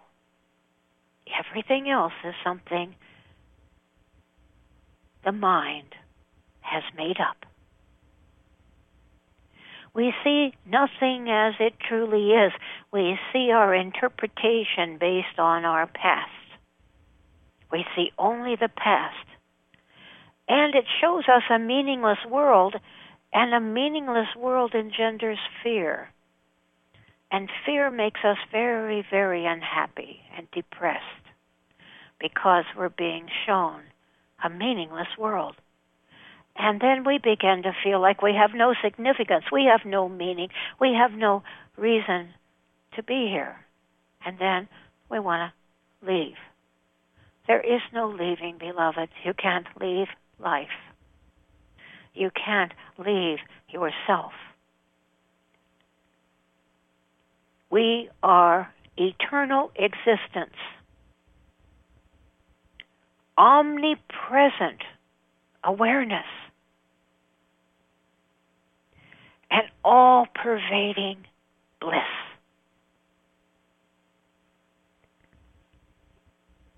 [1.39, 2.93] Everything else is something
[5.25, 5.95] the mind
[6.61, 7.48] has made up
[9.93, 12.51] we see nothing as it truly is.
[12.91, 16.31] We see our interpretation based on our past.
[17.71, 19.25] We see only the past.
[20.47, 22.75] And it shows us a meaningless world,
[23.31, 26.09] and a meaningless world engenders fear.
[27.31, 31.03] And fear makes us very, very unhappy and depressed
[32.19, 33.81] because we're being shown
[34.43, 35.55] a meaningless world.
[36.59, 40.49] And then we begin to feel like we have no significance, we have no meaning,
[40.79, 41.41] we have no
[41.77, 42.33] reason
[42.95, 43.55] to be here.
[44.25, 44.67] And then
[45.09, 46.35] we want to leave.
[47.47, 49.09] There is no leaving, beloved.
[49.23, 50.67] You can't leave life.
[52.13, 53.37] You can't leave
[53.69, 54.33] yourself.
[57.71, 60.55] We are eternal existence,
[63.37, 64.81] omnipresent
[65.63, 66.25] awareness,
[69.51, 71.17] and all pervading
[71.81, 71.95] bliss.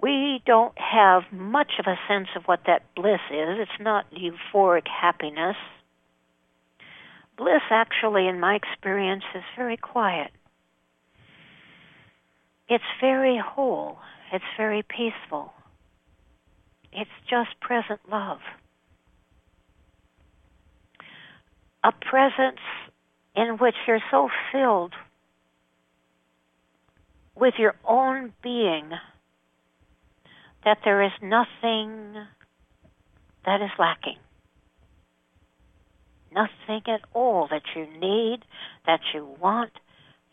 [0.02, 3.60] We don't have much of a sense of what that bliss is.
[3.60, 5.58] It's not euphoric happiness.
[7.38, 10.32] Bliss, actually, in my experience, is very quiet.
[12.70, 13.98] It's very whole.
[14.32, 15.52] It's very peaceful.
[16.94, 18.40] It's just present love.
[21.84, 22.60] A presence
[23.36, 24.94] in which you're so filled
[27.36, 28.92] with your own being
[30.64, 32.14] that there is nothing
[33.46, 34.18] that is lacking.
[36.34, 38.40] Nothing at all that you need,
[38.86, 39.72] that you want,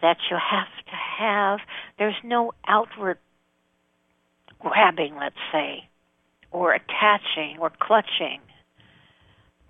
[0.03, 1.61] that you have to have.
[1.99, 3.19] There's no outward
[4.61, 5.89] grabbing, let's say,
[6.51, 8.41] or attaching or clutching.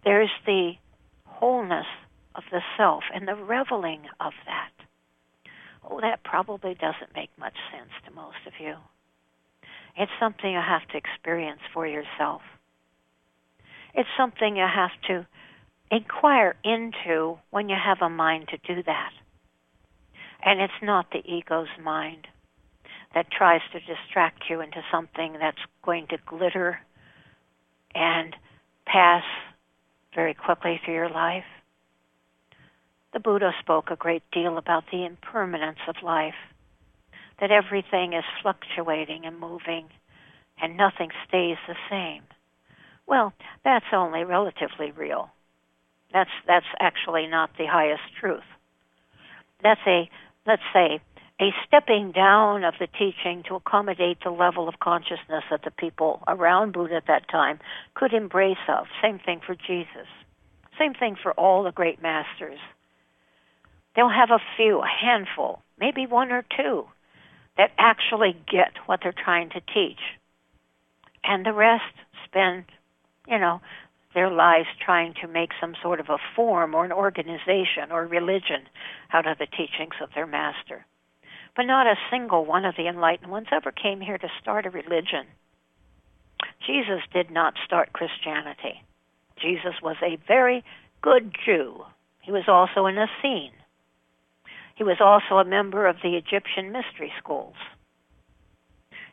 [0.05, 0.73] There's the
[1.25, 1.87] wholeness
[2.35, 4.71] of the self and the reveling of that.
[5.89, 8.75] Oh, that probably doesn't make much sense to most of you.
[9.97, 12.43] It's something you have to experience for yourself.
[13.95, 15.27] It's something you have to
[15.91, 19.11] inquire into when you have a mind to do that.
[20.45, 22.29] And it's not the ego's mind
[23.15, 26.79] that tries to distract you into something that's going to glitter
[27.95, 28.37] and
[28.87, 29.25] pass
[30.15, 31.45] very quickly through your life.
[33.13, 36.35] The Buddha spoke a great deal about the impermanence of life
[37.41, 39.87] that everything is fluctuating and moving
[40.61, 42.23] and nothing stays the same.
[43.07, 43.33] Well,
[43.65, 45.31] that's only relatively real.
[46.13, 48.45] That's that's actually not the highest truth.
[49.63, 50.11] That's a
[50.47, 51.01] let's say
[51.41, 56.23] a stepping down of the teaching to accommodate the level of consciousness that the people
[56.27, 57.61] around Buddha at that time
[57.95, 58.87] could embrace of.
[59.01, 60.09] Same thing for Jesus.
[60.79, 62.59] Same thing for all the great masters.
[63.95, 66.87] They'll have a few, a handful, maybe one or two
[67.57, 69.99] that actually get what they're trying to teach.
[71.25, 72.65] And the rest spend,
[73.27, 73.61] you know,
[74.15, 78.63] their lives trying to make some sort of a form or an organization or religion
[79.13, 80.87] out of the teachings of their master.
[81.57, 84.71] But not a single one of the enlightened ones ever came here to start a
[84.71, 85.27] religion.
[86.67, 88.83] Jesus did not start Christianity.
[89.41, 90.65] Jesus was a very
[91.03, 91.85] good Jew.
[92.23, 93.53] He was also an Essene.
[94.79, 97.57] He was also a member of the Egyptian mystery schools.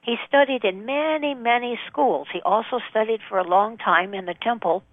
[0.04, 2.28] He studied in many, many schools.
[2.32, 4.84] He also studied for a long time in the temple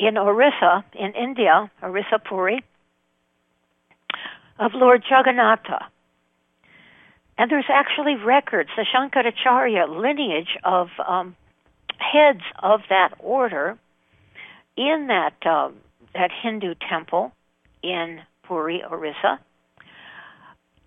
[0.00, 2.64] in Orissa, in India, Orissa Puri,
[4.58, 5.84] of Lord Jagannatha.
[7.38, 11.36] And there's actually records, the Shankaracharya lineage of um,
[11.98, 13.78] heads of that order
[14.76, 15.70] in that uh,
[16.12, 17.30] that Hindu temple
[17.84, 19.38] in Puri, Orissa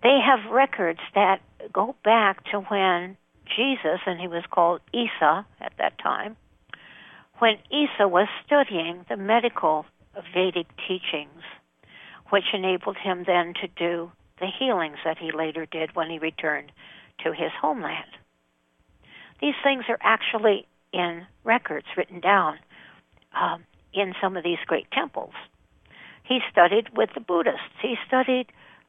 [0.02, 1.40] they have records that
[1.72, 3.16] go back to when
[3.56, 6.36] Jesus, and he was called Isa at that time,
[7.38, 9.86] when Isa was studying the medical
[10.34, 11.42] Vedic teachings,
[12.30, 16.72] which enabled him then to do the healings that he later did when he returned
[17.24, 18.10] to his homeland.
[19.40, 22.58] These things are actually in records written down
[23.38, 25.34] um, in some of these great temples.
[26.24, 27.60] He studied with the Buddhists.
[27.80, 28.46] He studied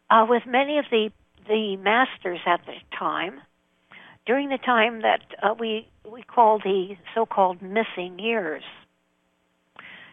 [0.09, 1.09] uh, with many of the
[1.47, 3.39] the masters at the time,
[4.25, 8.63] during the time that uh, we we call the so-called missing years.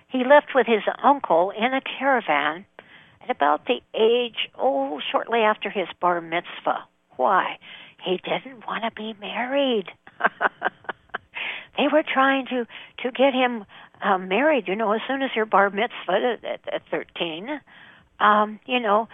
[0.08, 2.64] He left with his uncle in a caravan
[3.20, 6.84] at about the age, oh, shortly after his bar mitzvah.
[7.16, 7.58] Why?
[8.04, 9.86] He didn't want to be married.
[11.76, 12.66] they were trying to
[13.02, 13.64] to get him
[14.02, 14.68] uh, married.
[14.68, 17.60] You know, as soon as your bar mitzvah at, at, at thirteen,
[18.20, 19.08] um, you know,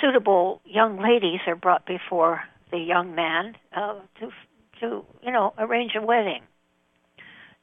[0.00, 4.30] suitable young ladies are brought before the young man uh, to
[4.80, 6.42] to you know arrange a wedding.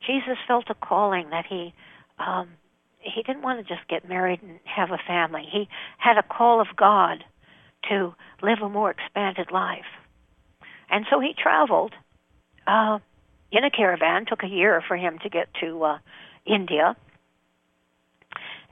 [0.06, 1.74] Jesus felt a calling that he
[2.20, 2.50] um,
[3.00, 5.44] he didn't want to just get married and have a family.
[5.52, 5.68] He
[5.98, 7.24] had a call of God
[7.90, 9.86] to live a more expanded life,
[10.90, 11.94] and so he traveled
[12.66, 13.00] uh,
[13.52, 14.26] in a caravan.
[14.26, 15.98] Took a year for him to get to uh,
[16.46, 16.96] India,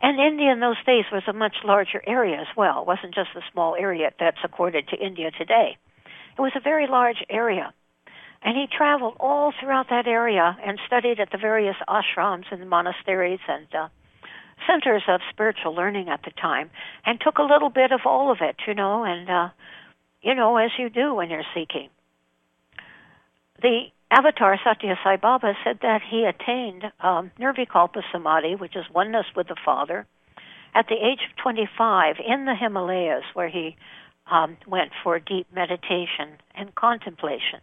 [0.06, 2.82] And India in those days was a much larger area as well.
[2.82, 5.80] It wasn't just the small area that's accorded to India today.
[6.38, 7.74] It was a very large area.
[8.44, 13.40] And he traveled all throughout that area and studied at the various ashrams and monasteries
[13.48, 13.88] and uh,
[14.68, 16.70] centers of spiritual learning at the time
[17.04, 19.50] and took a little bit of all of it, you know, and, uh,
[20.22, 21.90] you know, as you do when you're seeking.
[23.60, 29.26] The Avatar Satya Sai Baba said that he attained um, Nirvikalpa Samadhi, which is oneness
[29.36, 30.06] with the Father,
[30.76, 33.76] at the age of 25 in the Himalayas, where he
[34.30, 37.62] um, went for deep meditation and contemplation.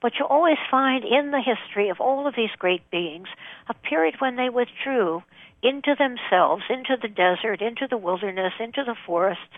[0.00, 3.28] But you always find in the history of all of these great beings
[3.68, 5.22] a period when they withdrew
[5.62, 9.48] into themselves, into the desert, into the wilderness, into the forest,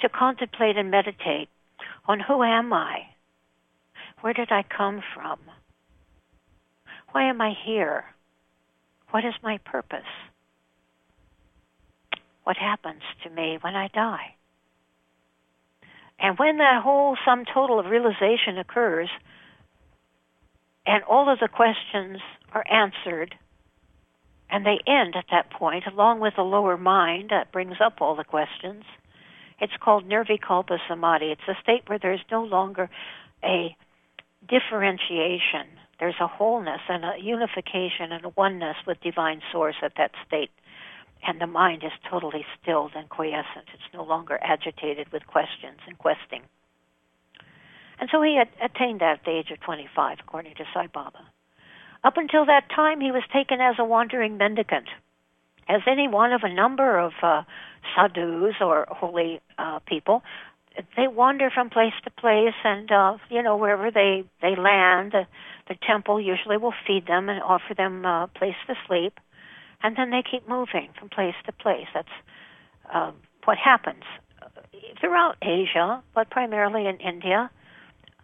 [0.00, 1.48] to contemplate and meditate
[2.06, 3.06] on who am I?
[4.22, 5.38] Where did I come from?
[7.10, 8.04] Why am I here?
[9.10, 10.00] What is my purpose?
[12.44, 14.34] What happens to me when I die?
[16.20, 19.10] And when that whole sum total of realization occurs,
[20.86, 22.18] and all of the questions
[22.52, 23.34] are answered,
[24.48, 28.14] and they end at that point, along with the lower mind that brings up all
[28.14, 28.84] the questions.
[29.60, 31.32] It's called Nirvikalpa Samadhi.
[31.32, 32.88] It's a state where there's no longer
[33.42, 33.76] a
[34.48, 35.66] differentiation.
[35.98, 40.50] There's a wholeness and a unification and a oneness with divine source at that state.
[41.26, 43.66] And the mind is totally stilled and quiescent.
[43.72, 46.42] It's no longer agitated with questions and questing.
[48.00, 51.20] And so he had attained that at the age of 25, according to Sai Baba.
[52.02, 54.88] Up until that time, he was taken as a wandering mendicant,
[55.68, 57.42] as any one of a number of uh,
[57.94, 60.24] sadhus or holy uh, people
[60.96, 65.26] they wander from place to place and uh you know wherever they they land the,
[65.68, 69.18] the temple usually will feed them and offer them a uh, place to sleep.
[69.84, 71.88] And then they keep moving from place to place.
[71.92, 72.08] That's
[72.92, 73.10] uh,
[73.44, 74.04] what happens
[75.00, 77.50] throughout asia but primarily in india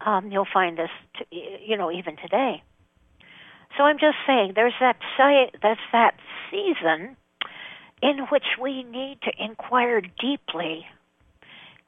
[0.05, 2.63] um you'll find this to, you know even today.
[3.77, 4.97] So i'm just saying there's that
[5.61, 6.15] that's that
[6.49, 7.15] season
[8.01, 10.85] in which we need to inquire deeply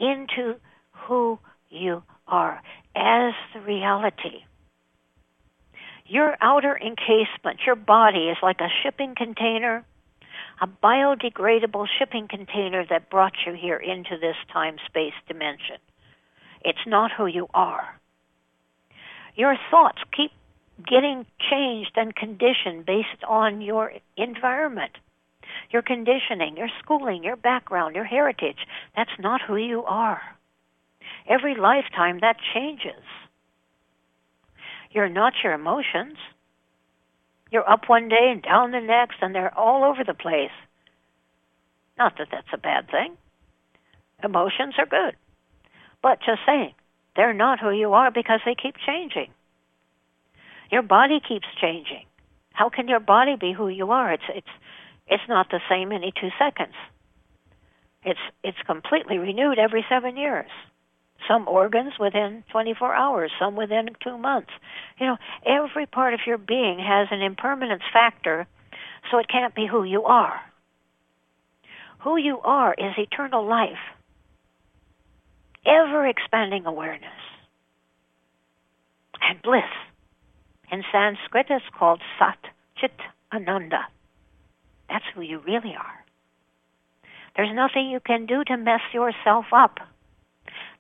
[0.02, 0.56] into
[0.92, 1.40] who
[1.70, 2.62] you are
[2.96, 4.44] as the reality.
[6.06, 9.86] Your outer encasement, your body is like a shipping container,
[10.60, 15.78] a biodegradable shipping container that brought you here into this time space dimension.
[16.66, 18.00] It's not who you are.
[19.36, 20.32] Your thoughts keep
[20.86, 24.92] getting changed and conditioned based on your environment
[25.72, 28.58] your conditioning, your schooling, your background, your heritage.
[28.96, 30.22] That's not who you are.
[31.28, 33.04] Every lifetime that changes.
[34.92, 36.18] You're not your emotions.
[37.52, 40.52] You're up one day and down the next, and they're all over the place.
[41.98, 43.18] Not that that's a bad thing.
[44.24, 45.16] Emotions are good.
[46.02, 46.74] But just saying,
[47.16, 49.32] they're not who you are because they keep changing.
[50.72, 52.06] Your body keeps changing.
[52.54, 54.14] How can your body be who you are?
[54.14, 54.48] It's it's
[55.12, 56.74] it's not the same any two seconds.
[58.04, 60.50] It's it's completely renewed every seven years.
[61.28, 64.50] Some organs within 24 hours, some within two months.
[65.00, 68.48] You know, every part of your being has an impermanence factor,
[69.12, 70.40] so it can't be who you are.
[72.00, 73.84] Who you are is eternal life,
[75.64, 77.22] ever expanding awareness,
[79.22, 79.70] and bliss.
[80.72, 82.40] In Sanskrit, it's called Sat
[82.78, 82.98] Chit
[83.32, 83.86] Ananda.
[84.92, 86.06] That's who you really are.
[87.38, 89.80] There's nothing you can do to mess yourself up.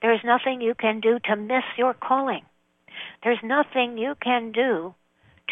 [0.01, 2.43] There's nothing you can do to miss your calling.
[3.23, 4.93] There's nothing you can do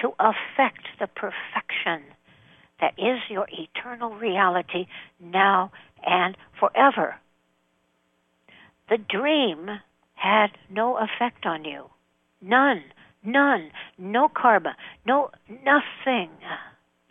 [0.02, 2.04] to affect the perfection
[2.82, 4.88] that is your eternal reality
[5.22, 5.72] now
[6.06, 7.16] and forever.
[8.90, 9.70] The dream
[10.16, 11.86] had no effect on you.
[12.42, 12.84] None.
[13.24, 13.72] None.
[13.98, 14.76] No karma.
[15.06, 16.32] No, nothing.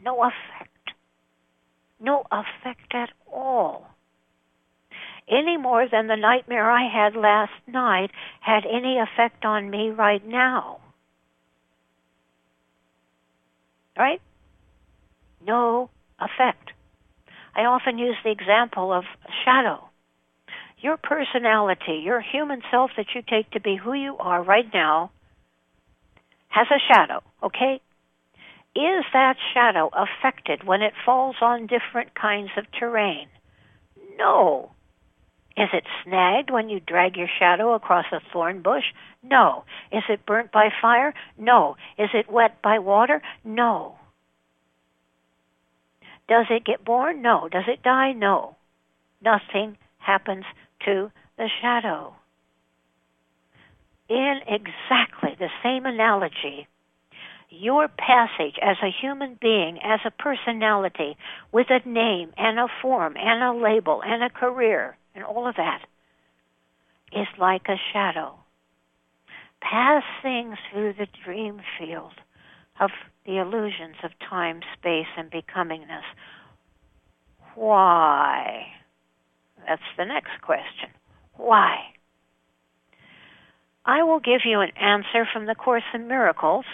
[0.03, 0.78] No effect
[2.01, 3.87] no effect at all.
[5.29, 10.27] Any more than the nightmare I had last night had any effect on me right
[10.27, 10.79] now.
[13.97, 14.23] Right?
[15.47, 16.73] No effect.
[17.55, 19.05] I often use the example of
[19.45, 19.89] shadow.
[20.81, 25.11] Your personality, your human self that you take to be who you are right now,
[26.49, 27.81] has a shadow, okay?
[28.75, 33.29] Is that shadow affected when it falls on different kinds of terrain?
[34.17, 34.73] No.
[35.57, 38.85] Is it snagged when you drag your shadow across a thorn bush?
[39.23, 39.65] No.
[39.91, 41.15] Is it burnt by fire?
[41.37, 41.77] No.
[41.99, 43.21] Is it wet by water?
[43.45, 43.97] No.
[46.29, 47.23] Does it get born?
[47.23, 47.49] No.
[47.51, 48.13] Does it die?
[48.13, 48.57] No.
[49.21, 50.45] Nothing happens
[50.85, 52.15] to the shadow.
[54.09, 56.69] In exactly the same analogy,
[57.51, 61.17] your passage as a human being, as a personality,
[61.53, 65.57] with a name and a form and a label and a career and all of
[65.57, 65.81] that,
[67.13, 68.35] is like a shadow
[69.61, 72.13] passing through the dream field
[72.81, 72.91] of
[73.27, 76.05] the illusions of time, space, and becomingness.
[77.55, 78.67] Why?
[79.67, 80.91] That's the next question.
[81.37, 81.77] Why?
[83.85, 86.67] I will give you an answer from the Course in Miracles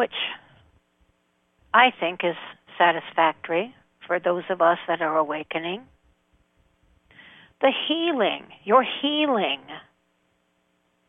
[0.00, 0.16] which
[1.74, 2.36] I think is
[2.78, 3.74] satisfactory
[4.06, 5.82] for those of us that are awakening.
[7.60, 9.60] The healing, your healing,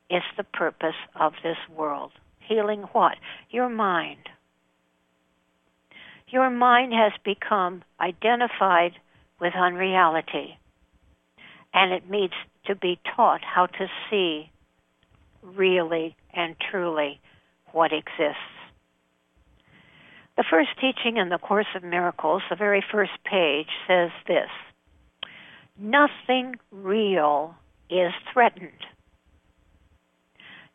[0.09, 2.11] is the purpose of this world.
[2.39, 3.15] Healing what?
[3.49, 4.27] Your mind.
[6.27, 8.91] Your mind has become identified
[9.39, 10.57] with unreality,
[11.73, 12.33] and it needs
[12.65, 14.51] to be taught how to see
[15.41, 17.21] really and truly
[17.71, 18.60] what exists.
[20.41, 24.49] The first teaching in the Course of Miracles, the very first page, says this
[25.77, 27.53] Nothing real
[27.91, 28.71] is threatened.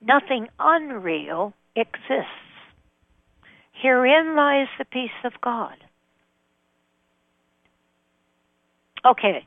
[0.01, 2.31] Nothing unreal exists.
[3.73, 5.75] Herein lies the peace of God.
[9.05, 9.45] Okay,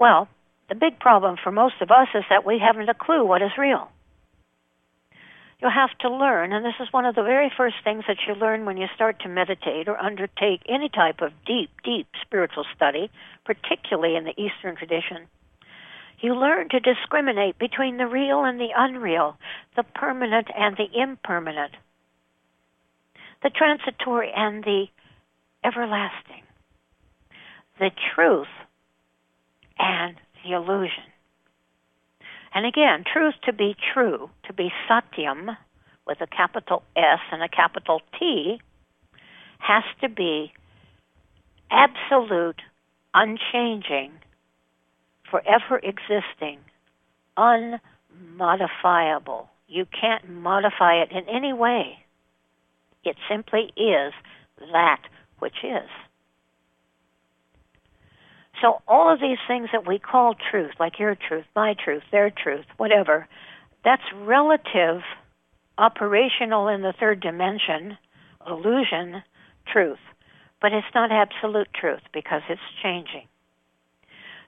[0.00, 0.26] well,
[0.68, 3.52] the big problem for most of us is that we haven't a clue what is
[3.56, 3.88] real
[5.64, 8.34] you'll have to learn, and this is one of the very first things that you
[8.34, 13.10] learn when you start to meditate or undertake any type of deep, deep spiritual study,
[13.46, 15.26] particularly in the Eastern tradition.
[16.20, 19.38] You learn to discriminate between the real and the unreal,
[19.74, 21.72] the permanent and the impermanent,
[23.42, 24.84] the transitory and the
[25.64, 26.42] everlasting,
[27.78, 28.48] the truth
[29.78, 31.04] and the illusion.
[32.54, 35.56] And again, truth to be true, to be satyam
[36.06, 38.60] with a capital S and a capital T,
[39.58, 40.52] has to be
[41.70, 42.62] absolute,
[43.12, 44.12] unchanging,
[45.28, 46.60] forever existing,
[47.36, 49.48] unmodifiable.
[49.66, 51.98] You can't modify it in any way.
[53.02, 54.12] It simply is
[54.72, 55.00] that
[55.40, 55.88] which is.
[58.60, 62.30] So all of these things that we call truth, like your truth, my truth, their
[62.30, 63.26] truth, whatever,
[63.84, 65.02] that's relative,
[65.76, 67.98] operational in the third dimension,
[68.46, 69.22] illusion,
[69.70, 69.98] truth.
[70.60, 73.26] But it's not absolute truth because it's changing.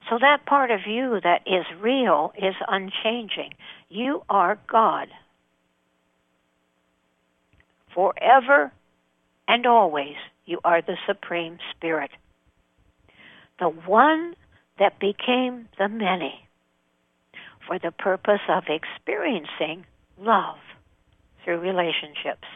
[0.08, 3.54] So that part of you that is real is unchanging.
[3.88, 5.08] You are God.
[7.92, 8.72] Forever
[9.48, 12.10] and always, you are the Supreme Spirit
[13.58, 14.34] the one
[14.78, 16.46] that became the many
[17.66, 19.84] for the purpose of experiencing
[20.18, 20.58] love
[21.44, 22.46] through relationships.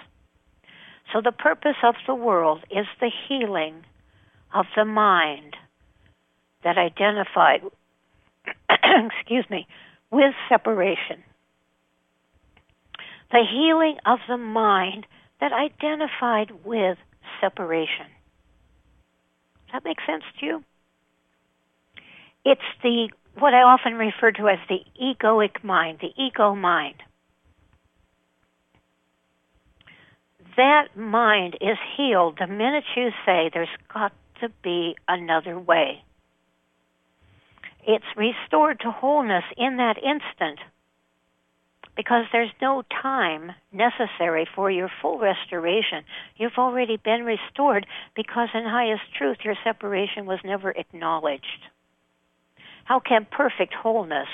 [1.12, 3.84] So the purpose of the world is the healing
[4.54, 5.56] of the mind
[6.62, 7.62] that identified,
[8.70, 9.66] excuse me,
[10.10, 11.24] with separation.
[13.32, 15.06] The healing of the mind
[15.40, 16.98] that identified with
[17.40, 18.06] separation.
[19.66, 20.64] Does that make sense to you?
[22.44, 26.96] It's the what I often refer to as the egoic mind, the ego mind.
[30.56, 36.02] That mind is healed the minute you say there's got to be another way.
[37.86, 40.58] It's restored to wholeness in that instant
[41.96, 46.04] because there's no time necessary for your full restoration.
[46.36, 47.86] You've already been restored
[48.16, 51.68] because in highest truth your separation was never acknowledged.
[52.90, 54.26] How can perfect wholeness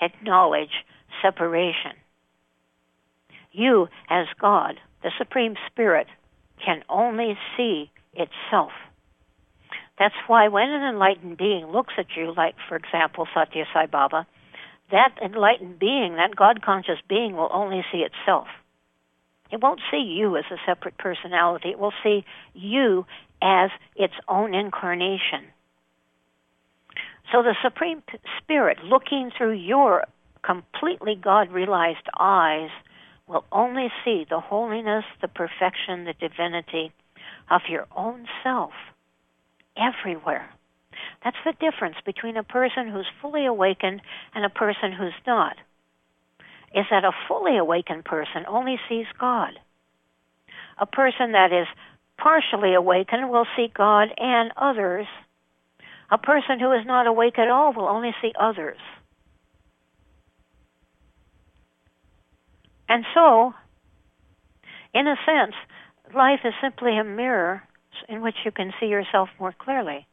[0.00, 0.84] acknowledge
[1.20, 1.94] separation?
[3.50, 6.06] You, as God, the Supreme Spirit,
[6.64, 8.70] can only see itself.
[9.98, 14.28] That's why when an enlightened being looks at you, like, for example, Satya Sai Baba,
[14.92, 18.46] that enlightened being, that God conscious being, will only see itself.
[19.50, 21.70] It won't see you as a separate personality.
[21.70, 23.06] It will see you
[23.42, 25.46] as its own incarnation.
[27.32, 28.02] So the Supreme
[28.42, 30.04] Spirit, looking through your
[30.42, 32.70] completely God realized eyes,
[33.26, 36.92] will only see the holiness, the perfection, the divinity
[37.50, 38.72] of your own self
[39.76, 40.50] everywhere.
[41.24, 44.02] That's the difference between a person who's fully awakened
[44.34, 45.56] and a person who's not.
[46.74, 49.52] Is that a fully awakened person only sees God.
[50.78, 51.66] A person that is
[52.18, 55.06] partially awakened will see God and others.
[56.10, 58.78] A person who is not awake at all will only see others.
[62.88, 63.54] And so,
[64.92, 65.54] in a sense,
[66.14, 67.62] life is simply a mirror
[68.08, 70.06] in which you can see yourself more clearly.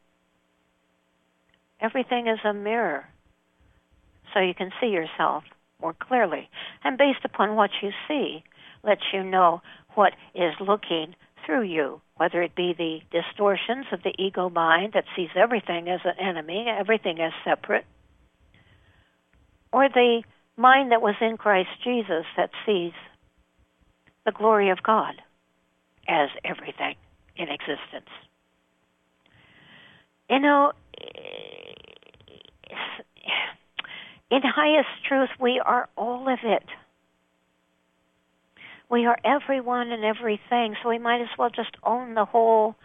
[1.82, 3.06] Everything is a mirror,
[4.34, 5.44] so you can see yourself
[5.82, 6.50] more clearly.
[6.84, 8.44] And based upon what you see,
[8.84, 9.62] lets you know
[9.96, 11.16] what is looking
[11.46, 16.02] through you, whether it be the distortions of the ego mind that sees everything as
[16.06, 17.86] an enemy, everything as separate,
[19.72, 20.24] or the
[20.58, 22.94] mind that was in Christ Jesus that sees
[24.26, 25.16] the glory of God
[26.08, 26.96] as everything
[27.36, 28.10] in existence.
[30.30, 30.72] You know,
[34.30, 36.64] in highest truth, we are all of it.
[38.92, 42.76] We are everyone and everything, so we might as well just own the whole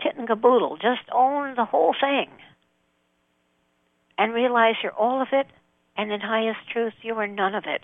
[0.00, 0.76] kit and caboodle.
[0.76, 2.30] Just own the whole thing.
[4.16, 5.48] And realize you're all of it,
[5.96, 7.80] and in highest truth, you are none of it.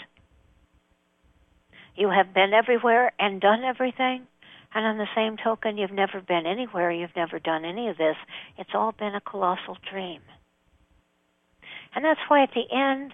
[1.96, 4.28] You have been everywhere and done everything,
[4.72, 8.16] and on the same token, you've never been anywhere, you've never done any of this.
[8.56, 10.20] It's all been a colossal dream.
[11.92, 13.12] And that's why at the end,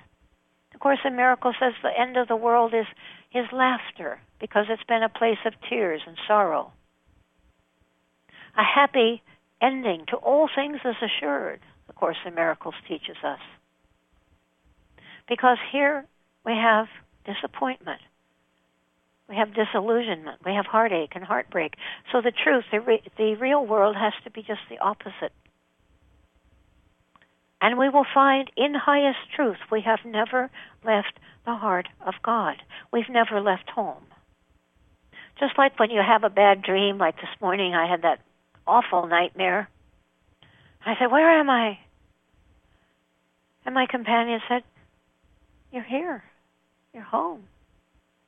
[0.75, 2.87] of Course in Miracles says the end of the world is
[3.35, 6.73] is laughter because it's been a place of tears and sorrow.
[8.57, 9.23] A happy
[9.61, 13.41] ending to all things is assured, the Course in Miracles teaches us.
[15.29, 16.07] Because here
[16.45, 16.87] we have
[17.25, 18.01] disappointment.
[19.29, 20.41] We have disillusionment.
[20.45, 21.75] We have heartache and heartbreak.
[22.11, 25.33] So the truth, the, re- the real world has to be just the opposite.
[27.61, 30.51] And we will find in highest truth we have never
[30.85, 32.57] left the heart of God.
[32.93, 34.05] We've never left home.
[35.41, 38.21] Just like when you have a bad dream, like this morning I had that
[38.67, 39.69] awful nightmare.
[40.85, 41.79] I said, Where am I?
[43.65, 44.63] And my companion said,
[45.73, 46.23] You're here.
[46.95, 47.45] You're home.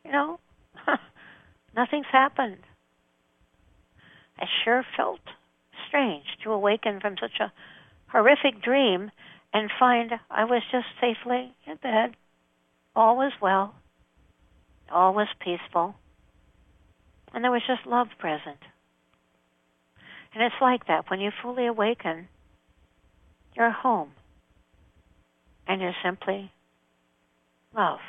[0.04, 0.40] You know,
[1.76, 2.58] nothing's happened.
[4.38, 5.20] I sure felt
[5.88, 7.52] strange to awaken from such a
[8.12, 9.11] horrific dream
[9.52, 12.16] and find I was just safely in bed.
[12.94, 13.74] All was well.
[14.90, 15.94] All was peaceful.
[17.32, 18.58] And there was just love present.
[20.34, 21.11] And it's like that.
[21.11, 22.28] When you fully awaken,
[23.56, 24.11] you're home.
[25.66, 26.52] And you're simply
[27.74, 28.00] love.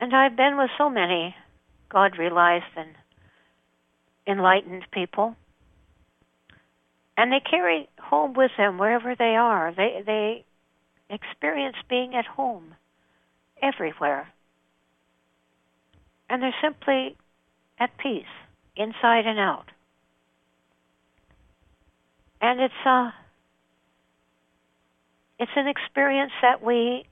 [0.00, 1.34] And I've been with so many
[1.88, 2.90] God realized and
[4.26, 5.34] enlightened people
[7.18, 9.74] and they carry home with them wherever they are.
[9.76, 10.44] They they
[11.10, 12.76] experience being at home
[13.60, 14.28] everywhere.
[16.30, 17.16] And they're simply
[17.80, 18.32] at peace,
[18.76, 19.64] inside and out.
[22.40, 23.10] And it's a uh,
[25.40, 27.04] it's an experience that we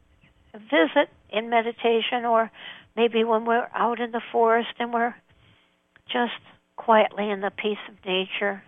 [0.54, 2.50] visit in meditation or
[2.96, 5.14] maybe when we're out in the forest and we're
[6.06, 6.40] just
[6.76, 8.62] quietly in the peace of nature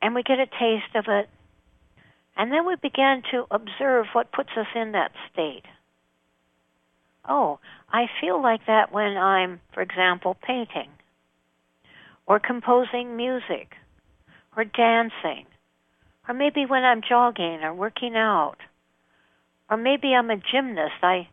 [0.00, 1.28] and we get a taste of it.
[2.36, 5.64] And then we begin to observe what puts us in that state.
[7.28, 7.58] Oh,
[7.92, 10.90] I feel like that when I'm, for example, painting,
[12.26, 13.74] or composing music,
[14.56, 15.46] or dancing,
[16.28, 18.56] or maybe when I'm jogging or working out,
[19.70, 21.02] or maybe I'm a gymnast.
[21.02, 21.28] I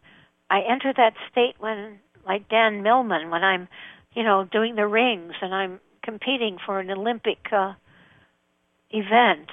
[0.50, 3.68] I enter that state when, like Dan Millman, when I'm,
[4.14, 7.74] you know, doing the rings and I'm competing for an Olympic uh,
[8.92, 9.50] event,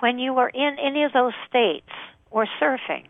[0.00, 1.90] when you are in any of those states,
[2.30, 3.06] or surfing,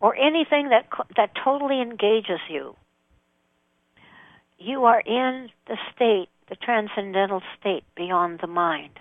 [0.00, 0.86] or anything that
[1.16, 2.74] that totally engages you,
[4.58, 8.98] you are in the state, the transcendental state beyond the mind.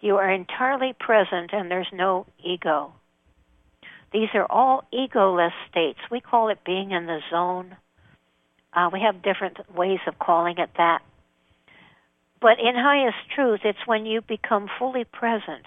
[0.00, 2.92] You are entirely present, and there's no ego.
[4.12, 5.98] These are all egoless states.
[6.10, 7.76] We call it being in the zone.
[8.72, 11.00] Uh, we have different ways of calling it that.
[12.44, 15.64] But in highest truth, it's when you become fully present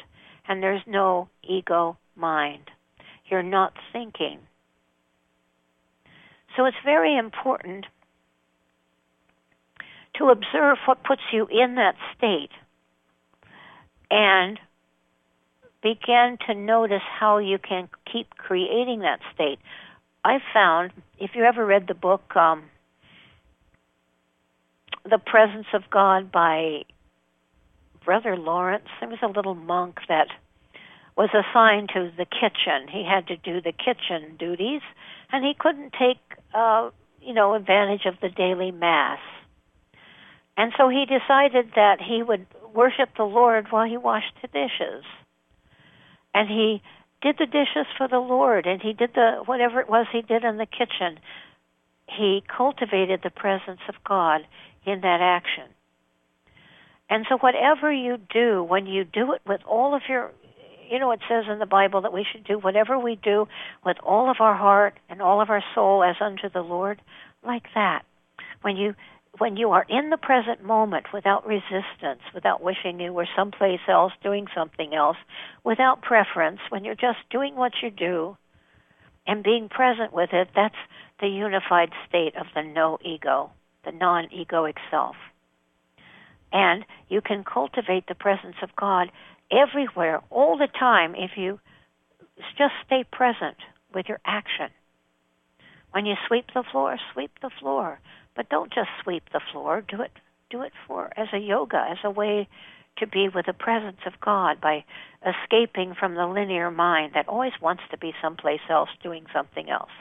[0.48, 2.70] and there's no ego mind.
[3.26, 4.38] You're not thinking.
[6.56, 7.88] So it's very important
[10.18, 12.52] to observe what puts you in that state
[14.12, 14.60] and
[15.82, 19.58] begin to notice how you can keep creating that state.
[20.24, 22.66] I found, if you ever read the book um,
[25.10, 26.84] the Presence of God by
[28.04, 28.88] Brother Lawrence.
[29.00, 30.28] There was a little monk that
[31.16, 32.88] was assigned to the kitchen.
[32.92, 34.82] He had to do the kitchen duties,
[35.32, 36.20] and he couldn't take
[36.54, 36.90] uh,
[37.22, 39.20] you know, advantage of the daily mass.
[40.56, 45.04] And so he decided that he would worship the Lord while he washed the dishes.
[46.34, 46.82] And he
[47.22, 50.44] did the dishes for the Lord and he did the whatever it was he did
[50.44, 51.20] in the kitchen.
[52.08, 54.42] He cultivated the presence of God
[54.88, 55.72] in that action.
[57.10, 60.32] And so whatever you do, when you do it with all of your
[60.90, 63.46] you know, it says in the Bible that we should do whatever we do
[63.86, 67.02] with all of our heart and all of our soul as unto the Lord,
[67.46, 68.04] like that.
[68.62, 68.96] When you
[69.38, 74.12] when you are in the present moment without resistance, without wishing you were someplace else
[74.24, 75.18] doing something else,
[75.64, 78.36] without preference, when you're just doing what you do
[79.28, 80.76] and being present with it, that's
[81.20, 83.52] the unified state of the no ego,
[83.88, 85.16] the non egoic self.
[86.52, 89.12] And you can cultivate the presence of God
[89.52, 91.60] everywhere, all the time, if you
[92.58, 93.58] just stay present
[93.94, 94.70] with your action.
[95.92, 98.00] When you sweep the floor, sweep the floor.
[98.36, 99.82] But don't just sweep the floor.
[99.88, 100.12] Do it
[100.50, 102.48] do it for as a yoga, as a way
[103.00, 104.86] to be with the presence of God by
[105.26, 109.92] escaping from the linear mind that always wants to be someplace else doing something else.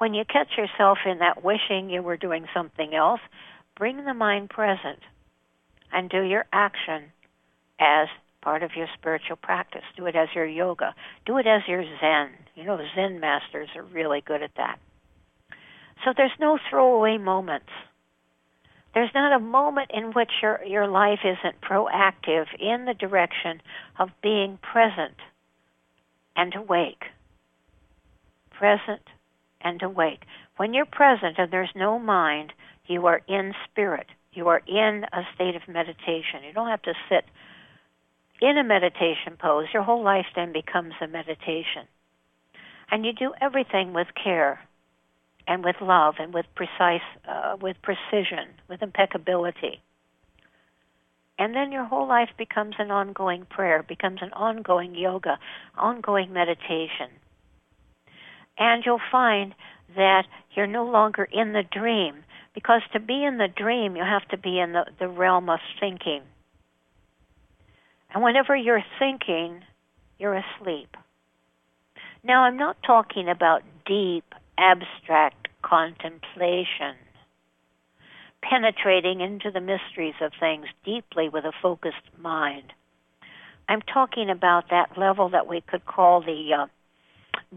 [0.00, 3.20] When you catch yourself in that wishing you were doing something else,
[3.76, 5.00] bring the mind present
[5.92, 7.12] and do your action
[7.78, 8.08] as
[8.40, 9.82] part of your spiritual practice.
[9.98, 10.94] Do it as your yoga.
[11.26, 12.30] Do it as your Zen.
[12.54, 14.78] You know, Zen masters are really good at that.
[16.02, 17.68] So there's no throwaway moments.
[18.94, 23.60] There's not a moment in which your, your life isn't proactive in the direction
[23.98, 25.16] of being present
[26.34, 27.02] and awake.
[28.50, 29.02] Present
[29.62, 30.22] and awake.
[30.56, 32.52] When you're present and there's no mind,
[32.86, 34.06] you are in spirit.
[34.32, 36.44] You are in a state of meditation.
[36.46, 37.24] You don't have to sit
[38.40, 39.66] in a meditation pose.
[39.72, 41.86] Your whole life then becomes a meditation.
[42.90, 44.60] And you do everything with care
[45.46, 49.80] and with love and with precise, uh, with precision, with impeccability.
[51.38, 55.38] And then your whole life becomes an ongoing prayer, becomes an ongoing yoga,
[55.76, 57.08] ongoing meditation.
[58.58, 59.54] And you'll find
[59.96, 62.24] that you're no longer in the dream,
[62.54, 65.60] because to be in the dream, you have to be in the, the realm of
[65.78, 66.22] thinking.
[68.12, 69.62] And whenever you're thinking,
[70.18, 70.96] you're asleep.
[72.22, 74.24] Now, I'm not talking about deep,
[74.58, 76.96] abstract contemplation,
[78.42, 82.72] penetrating into the mysteries of things deeply with a focused mind.
[83.68, 86.66] I'm talking about that level that we could call the uh,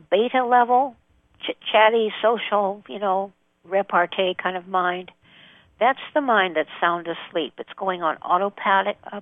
[0.09, 0.95] beta level,
[1.41, 3.31] ch- chatty, social, you know,
[3.63, 5.11] repartee kind of mind.
[5.79, 7.53] That's the mind that's sound asleep.
[7.57, 9.21] It's going on autopilot, uh,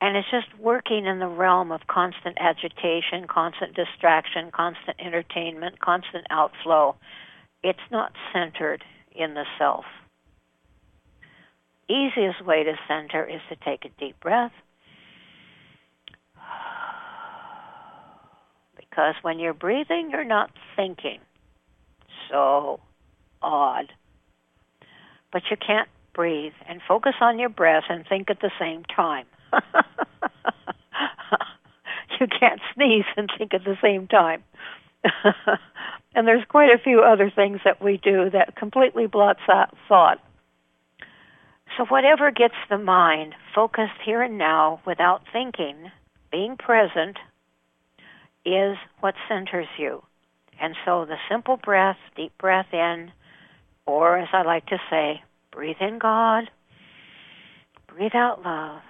[0.00, 6.26] and it's just working in the realm of constant agitation, constant distraction, constant entertainment, constant
[6.30, 6.96] outflow.
[7.62, 8.84] It's not centered
[9.14, 9.84] in the self.
[11.88, 14.52] Easiest way to center is to take a deep breath.
[18.98, 21.20] Because when you're breathing, you're not thinking.
[22.28, 22.80] So
[23.40, 23.92] odd.
[25.32, 29.26] But you can't breathe and focus on your breath and think at the same time.
[32.18, 34.42] you can't sneeze and think at the same time.
[36.16, 40.18] and there's quite a few other things that we do that completely blots out thought.
[41.76, 45.92] So whatever gets the mind focused here and now without thinking,
[46.32, 47.16] being present,
[48.54, 50.02] is what centers you.
[50.60, 53.12] And so the simple breath, deep breath in,
[53.86, 55.22] or as I like to say,
[55.52, 56.50] breathe in God,
[57.86, 58.82] breathe out love.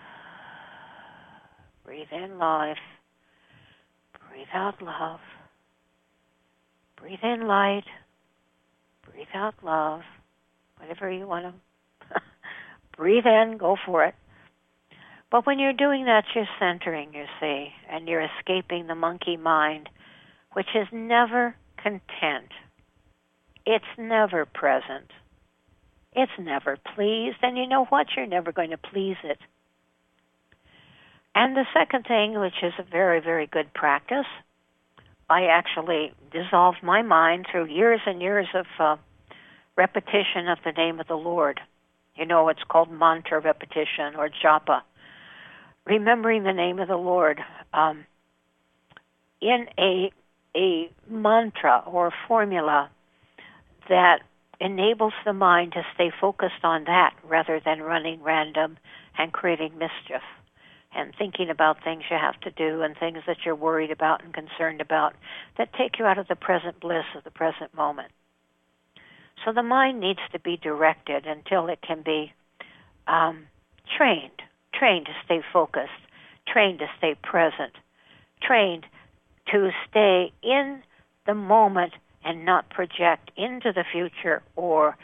[1.84, 2.76] Breathe in life.
[4.30, 5.20] Breathe out love.
[6.96, 7.84] Breathe in light.
[9.10, 10.00] Breathe out love.
[10.78, 12.20] Whatever you want to.
[12.96, 14.14] breathe in, go for it.
[15.30, 19.88] But when you're doing that, you're centering, you see, and you're escaping the monkey mind,
[20.54, 22.50] which is never content.
[23.66, 25.10] It's never present.
[26.14, 28.06] It's never pleased, and you know what?
[28.16, 29.38] You're never going to please it.
[31.34, 34.26] And the second thing, which is a very, very good practice,
[35.28, 38.96] I actually dissolved my mind through years and years of uh,
[39.76, 41.60] repetition of the name of the Lord.
[42.16, 44.80] You know, it's called mantra repetition or japa.
[45.88, 47.40] Remembering the name of the Lord
[47.72, 48.04] um,
[49.40, 50.12] in a
[50.56, 52.90] a mantra or formula
[53.88, 54.20] that
[54.60, 58.76] enables the mind to stay focused on that rather than running random
[59.16, 60.22] and creating mischief
[60.94, 64.32] and thinking about things you have to do and things that you're worried about and
[64.34, 65.14] concerned about
[65.58, 68.10] that take you out of the present bliss of the present moment.
[69.44, 72.32] So the mind needs to be directed until it can be
[73.06, 73.46] um,
[73.96, 74.42] trained,
[74.78, 75.90] trained to stay focused,
[76.46, 77.72] trained to stay present,
[78.42, 78.86] trained
[79.50, 80.82] to stay in
[81.26, 81.92] the moment
[82.24, 84.96] and not project into the future or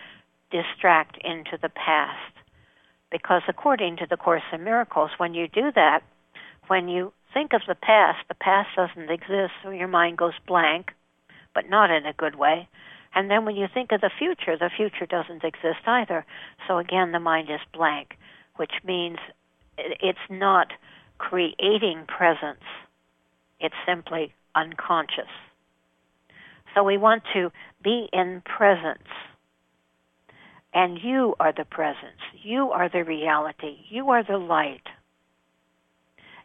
[0.51, 2.33] distract into the past.
[3.11, 6.01] Because according to the Course in Miracles, when you do that,
[6.69, 10.93] when you think of the past, the past doesn't exist, so your mind goes blank,
[11.55, 12.69] but not in a good way.
[13.15, 16.25] And then when you think of the future, the future doesn't exist either.
[16.67, 18.17] So again, the mind is blank,
[18.57, 19.19] which means
[19.79, 20.69] it's not
[21.19, 22.65] creating presence.
[23.61, 25.31] It's simply unconscious.
[26.75, 27.51] So we want to
[27.83, 29.09] be in presence.
[30.73, 32.21] And you are the presence.
[32.43, 33.77] You are the reality.
[33.89, 34.83] You are the light.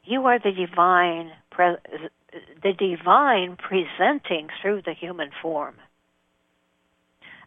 [0.05, 5.75] You are the divine, the divine presenting through the human form.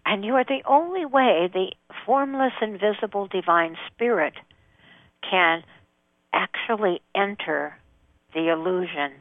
[0.04, 1.72] And you are the only way the
[2.04, 4.34] formless, invisible divine spirit
[5.28, 5.62] can
[6.32, 7.76] actually enter
[8.34, 9.12] the illusion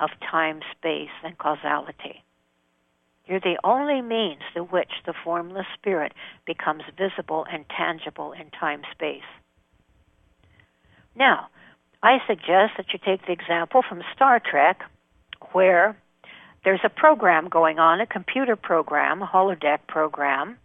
[0.00, 2.22] of time, space, and causality.
[3.26, 6.12] You're the only means through which the formless spirit
[6.46, 9.22] becomes visible and tangible in time space.
[11.14, 11.48] Now,
[12.02, 14.80] I suggest that you take the example from Star Trek,
[15.52, 15.96] where
[16.64, 20.56] there's a program going on, a computer program, a holodeck program,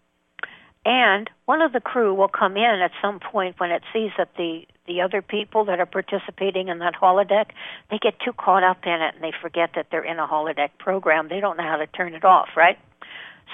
[0.84, 4.30] and one of the crew will come in at some point when it sees that
[4.36, 7.46] the the other people that are participating in that holodeck,
[7.90, 10.70] they get too caught up in it and they forget that they're in a holodeck
[10.78, 11.28] program.
[11.28, 12.78] They don't know how to turn it off, right?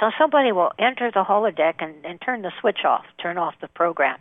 [0.01, 3.69] So somebody will enter the holodeck and, and turn the switch off, turn off the
[3.69, 4.19] program.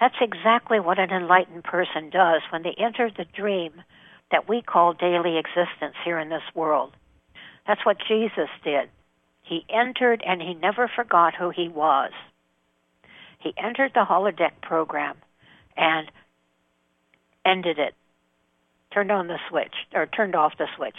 [0.00, 3.72] That's exactly what an enlightened person does when they enter the dream
[4.30, 6.92] that we call daily existence here in this world.
[7.66, 8.88] That's what Jesus did.
[9.42, 12.10] He entered and he never forgot who he was.
[13.38, 15.16] He entered the holodeck program
[15.76, 16.10] and
[17.44, 17.94] ended it,
[18.92, 20.96] turned on the switch, or turned off the switch.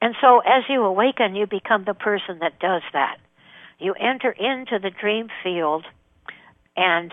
[0.00, 3.18] And so as you awaken, you become the person that does that.
[3.78, 5.84] You enter into the dream field,
[6.76, 7.12] and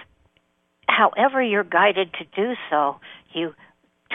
[0.87, 2.97] however you're guided to do so,
[3.33, 3.53] you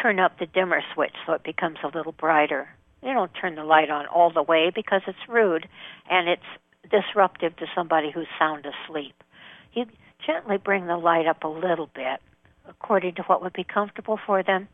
[0.00, 2.68] turn up the dimmer switch so it becomes a little brighter.
[3.02, 5.68] You don't turn the light on all the way because it's rude
[6.10, 6.42] and it's
[6.90, 9.14] disruptive to somebody who's sound asleep.
[9.72, 9.86] You
[10.26, 12.20] gently bring the light up a little bit
[12.68, 14.68] according to what would be comfortable for them.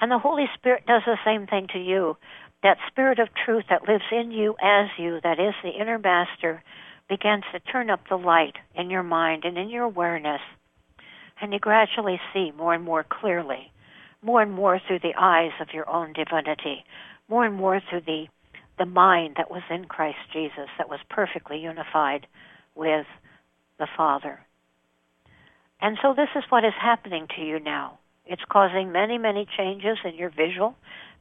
[0.00, 2.16] And the Holy Spirit does the same thing to you.
[2.62, 6.62] That spirit of truth that lives in you as you, that is the inner master,
[7.08, 10.40] begins to turn up the light in your mind and in your awareness.
[11.40, 13.72] And you gradually see more and more clearly,
[14.22, 16.84] more and more through the eyes of your own divinity,
[17.28, 18.26] more and more through the,
[18.78, 22.26] the mind that was in Christ Jesus, that was perfectly unified
[22.74, 23.06] with
[23.78, 24.40] the Father.
[25.80, 27.98] And so this is what is happening to you now.
[28.26, 30.74] It's causing many, many changes in your visual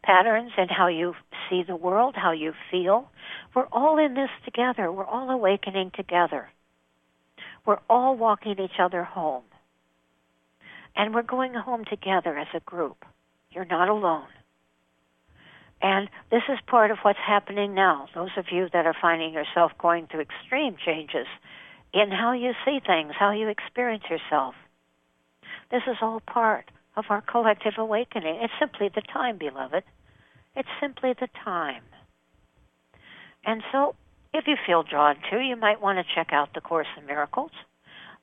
[0.04, 1.14] patterns and how you
[1.50, 3.10] see the world, how you feel.
[3.56, 4.92] We're all in this together.
[4.92, 6.50] We're all awakening together.
[7.66, 9.44] We're all walking each other home.
[10.96, 13.06] And we're going home together as a group.
[13.52, 14.28] You're not alone.
[15.82, 18.08] And this is part of what's happening now.
[18.16, 21.28] Those of you that are finding yourself going through extreme changes
[21.94, 24.56] in how you see things, how you experience yourself.
[25.72, 26.66] This is all part
[26.96, 28.40] of our collective awakening.
[28.42, 29.84] It's simply the time, beloved.
[30.56, 31.84] It's simply the time.
[33.46, 33.96] And so,
[34.34, 37.52] if you feel drawn to, you might want to check out the Course in Miracles.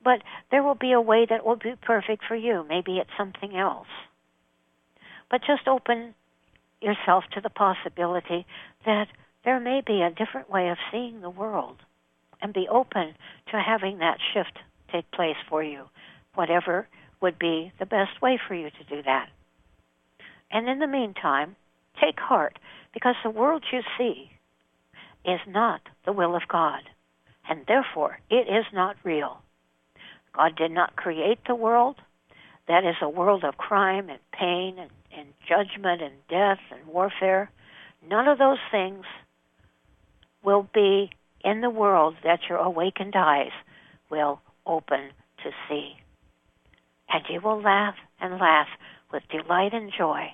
[0.02, 2.64] But there will be a way that will be perfect for you.
[2.68, 3.86] Maybe it's something else.
[5.30, 6.14] But just open
[6.80, 8.46] yourself to the possibility
[8.84, 9.06] that
[9.44, 11.78] there may be a different way of seeing the world
[12.44, 13.14] and be open
[13.50, 14.58] to having that shift
[14.92, 15.86] take place for you,
[16.34, 16.86] whatever
[17.20, 19.30] would be the best way for you to do that.
[20.50, 21.56] And in the meantime,
[21.98, 22.58] take heart
[22.92, 24.30] because the world you see
[25.24, 26.82] is not the will of God,
[27.48, 29.38] and therefore it is not real.
[30.34, 31.96] God did not create the world.
[32.68, 37.50] That is a world of crime and pain and, and judgment and death and warfare.
[38.06, 39.06] None of those things
[40.42, 41.10] will be
[41.44, 43.52] in the world that your awakened eyes
[44.10, 45.10] will open
[45.42, 45.92] to see.
[47.08, 48.68] And you will laugh and laugh
[49.12, 50.28] with delight and joy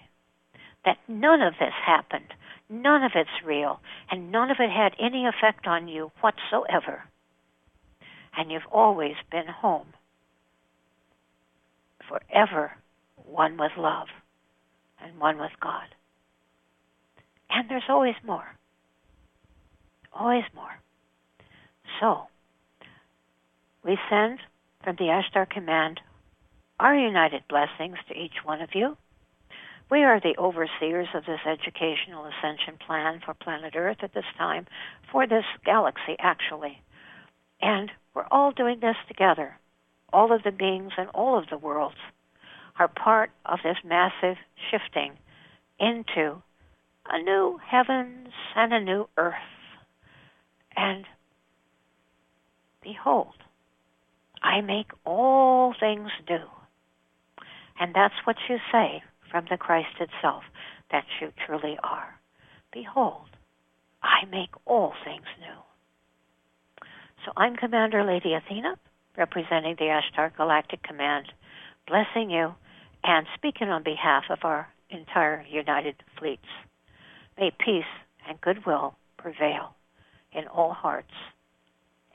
[0.84, 2.32] that none of this happened,
[2.68, 3.80] none of it's real,
[4.10, 7.04] and none of it had any effect on you whatsoever.
[8.36, 9.88] And you've always been home,
[12.08, 12.72] forever
[13.26, 14.08] one with love
[15.02, 15.88] and one with God.
[17.50, 18.56] And there's always more.
[20.12, 20.80] Always more.
[21.98, 22.28] So,
[23.84, 24.38] we send
[24.84, 26.00] from the Ashtar Command
[26.78, 28.96] our united blessings to each one of you.
[29.90, 34.66] We are the overseers of this educational ascension plan for planet Earth at this time,
[35.10, 36.80] for this galaxy, actually.
[37.60, 39.58] And we're all doing this together.
[40.12, 41.96] All of the beings and all of the worlds
[42.78, 44.36] are part of this massive
[44.70, 45.12] shifting
[45.78, 46.42] into
[47.10, 49.34] a new heavens and a new earth.
[50.76, 51.04] And
[52.82, 53.34] behold,
[54.42, 56.46] I make all things new.
[57.78, 60.42] And that's what you say from the Christ itself,
[60.90, 62.18] that you truly are.
[62.72, 63.28] Behold,
[64.02, 66.86] I make all things new.
[67.24, 68.76] So I'm Commander Lady Athena,
[69.16, 71.26] representing the Ashtar Galactic Command,
[71.86, 72.54] blessing you
[73.04, 76.42] and speaking on behalf of our entire United Fleets.
[77.38, 77.84] May peace
[78.28, 79.74] and goodwill prevail
[80.32, 81.12] in all hearts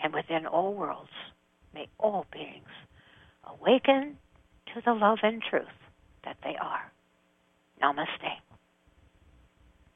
[0.01, 1.09] and within all worlds.
[1.73, 2.67] May all beings
[3.43, 4.17] awaken
[4.73, 5.65] to the love and truth
[6.23, 6.91] that they are.
[7.81, 8.39] Namaste.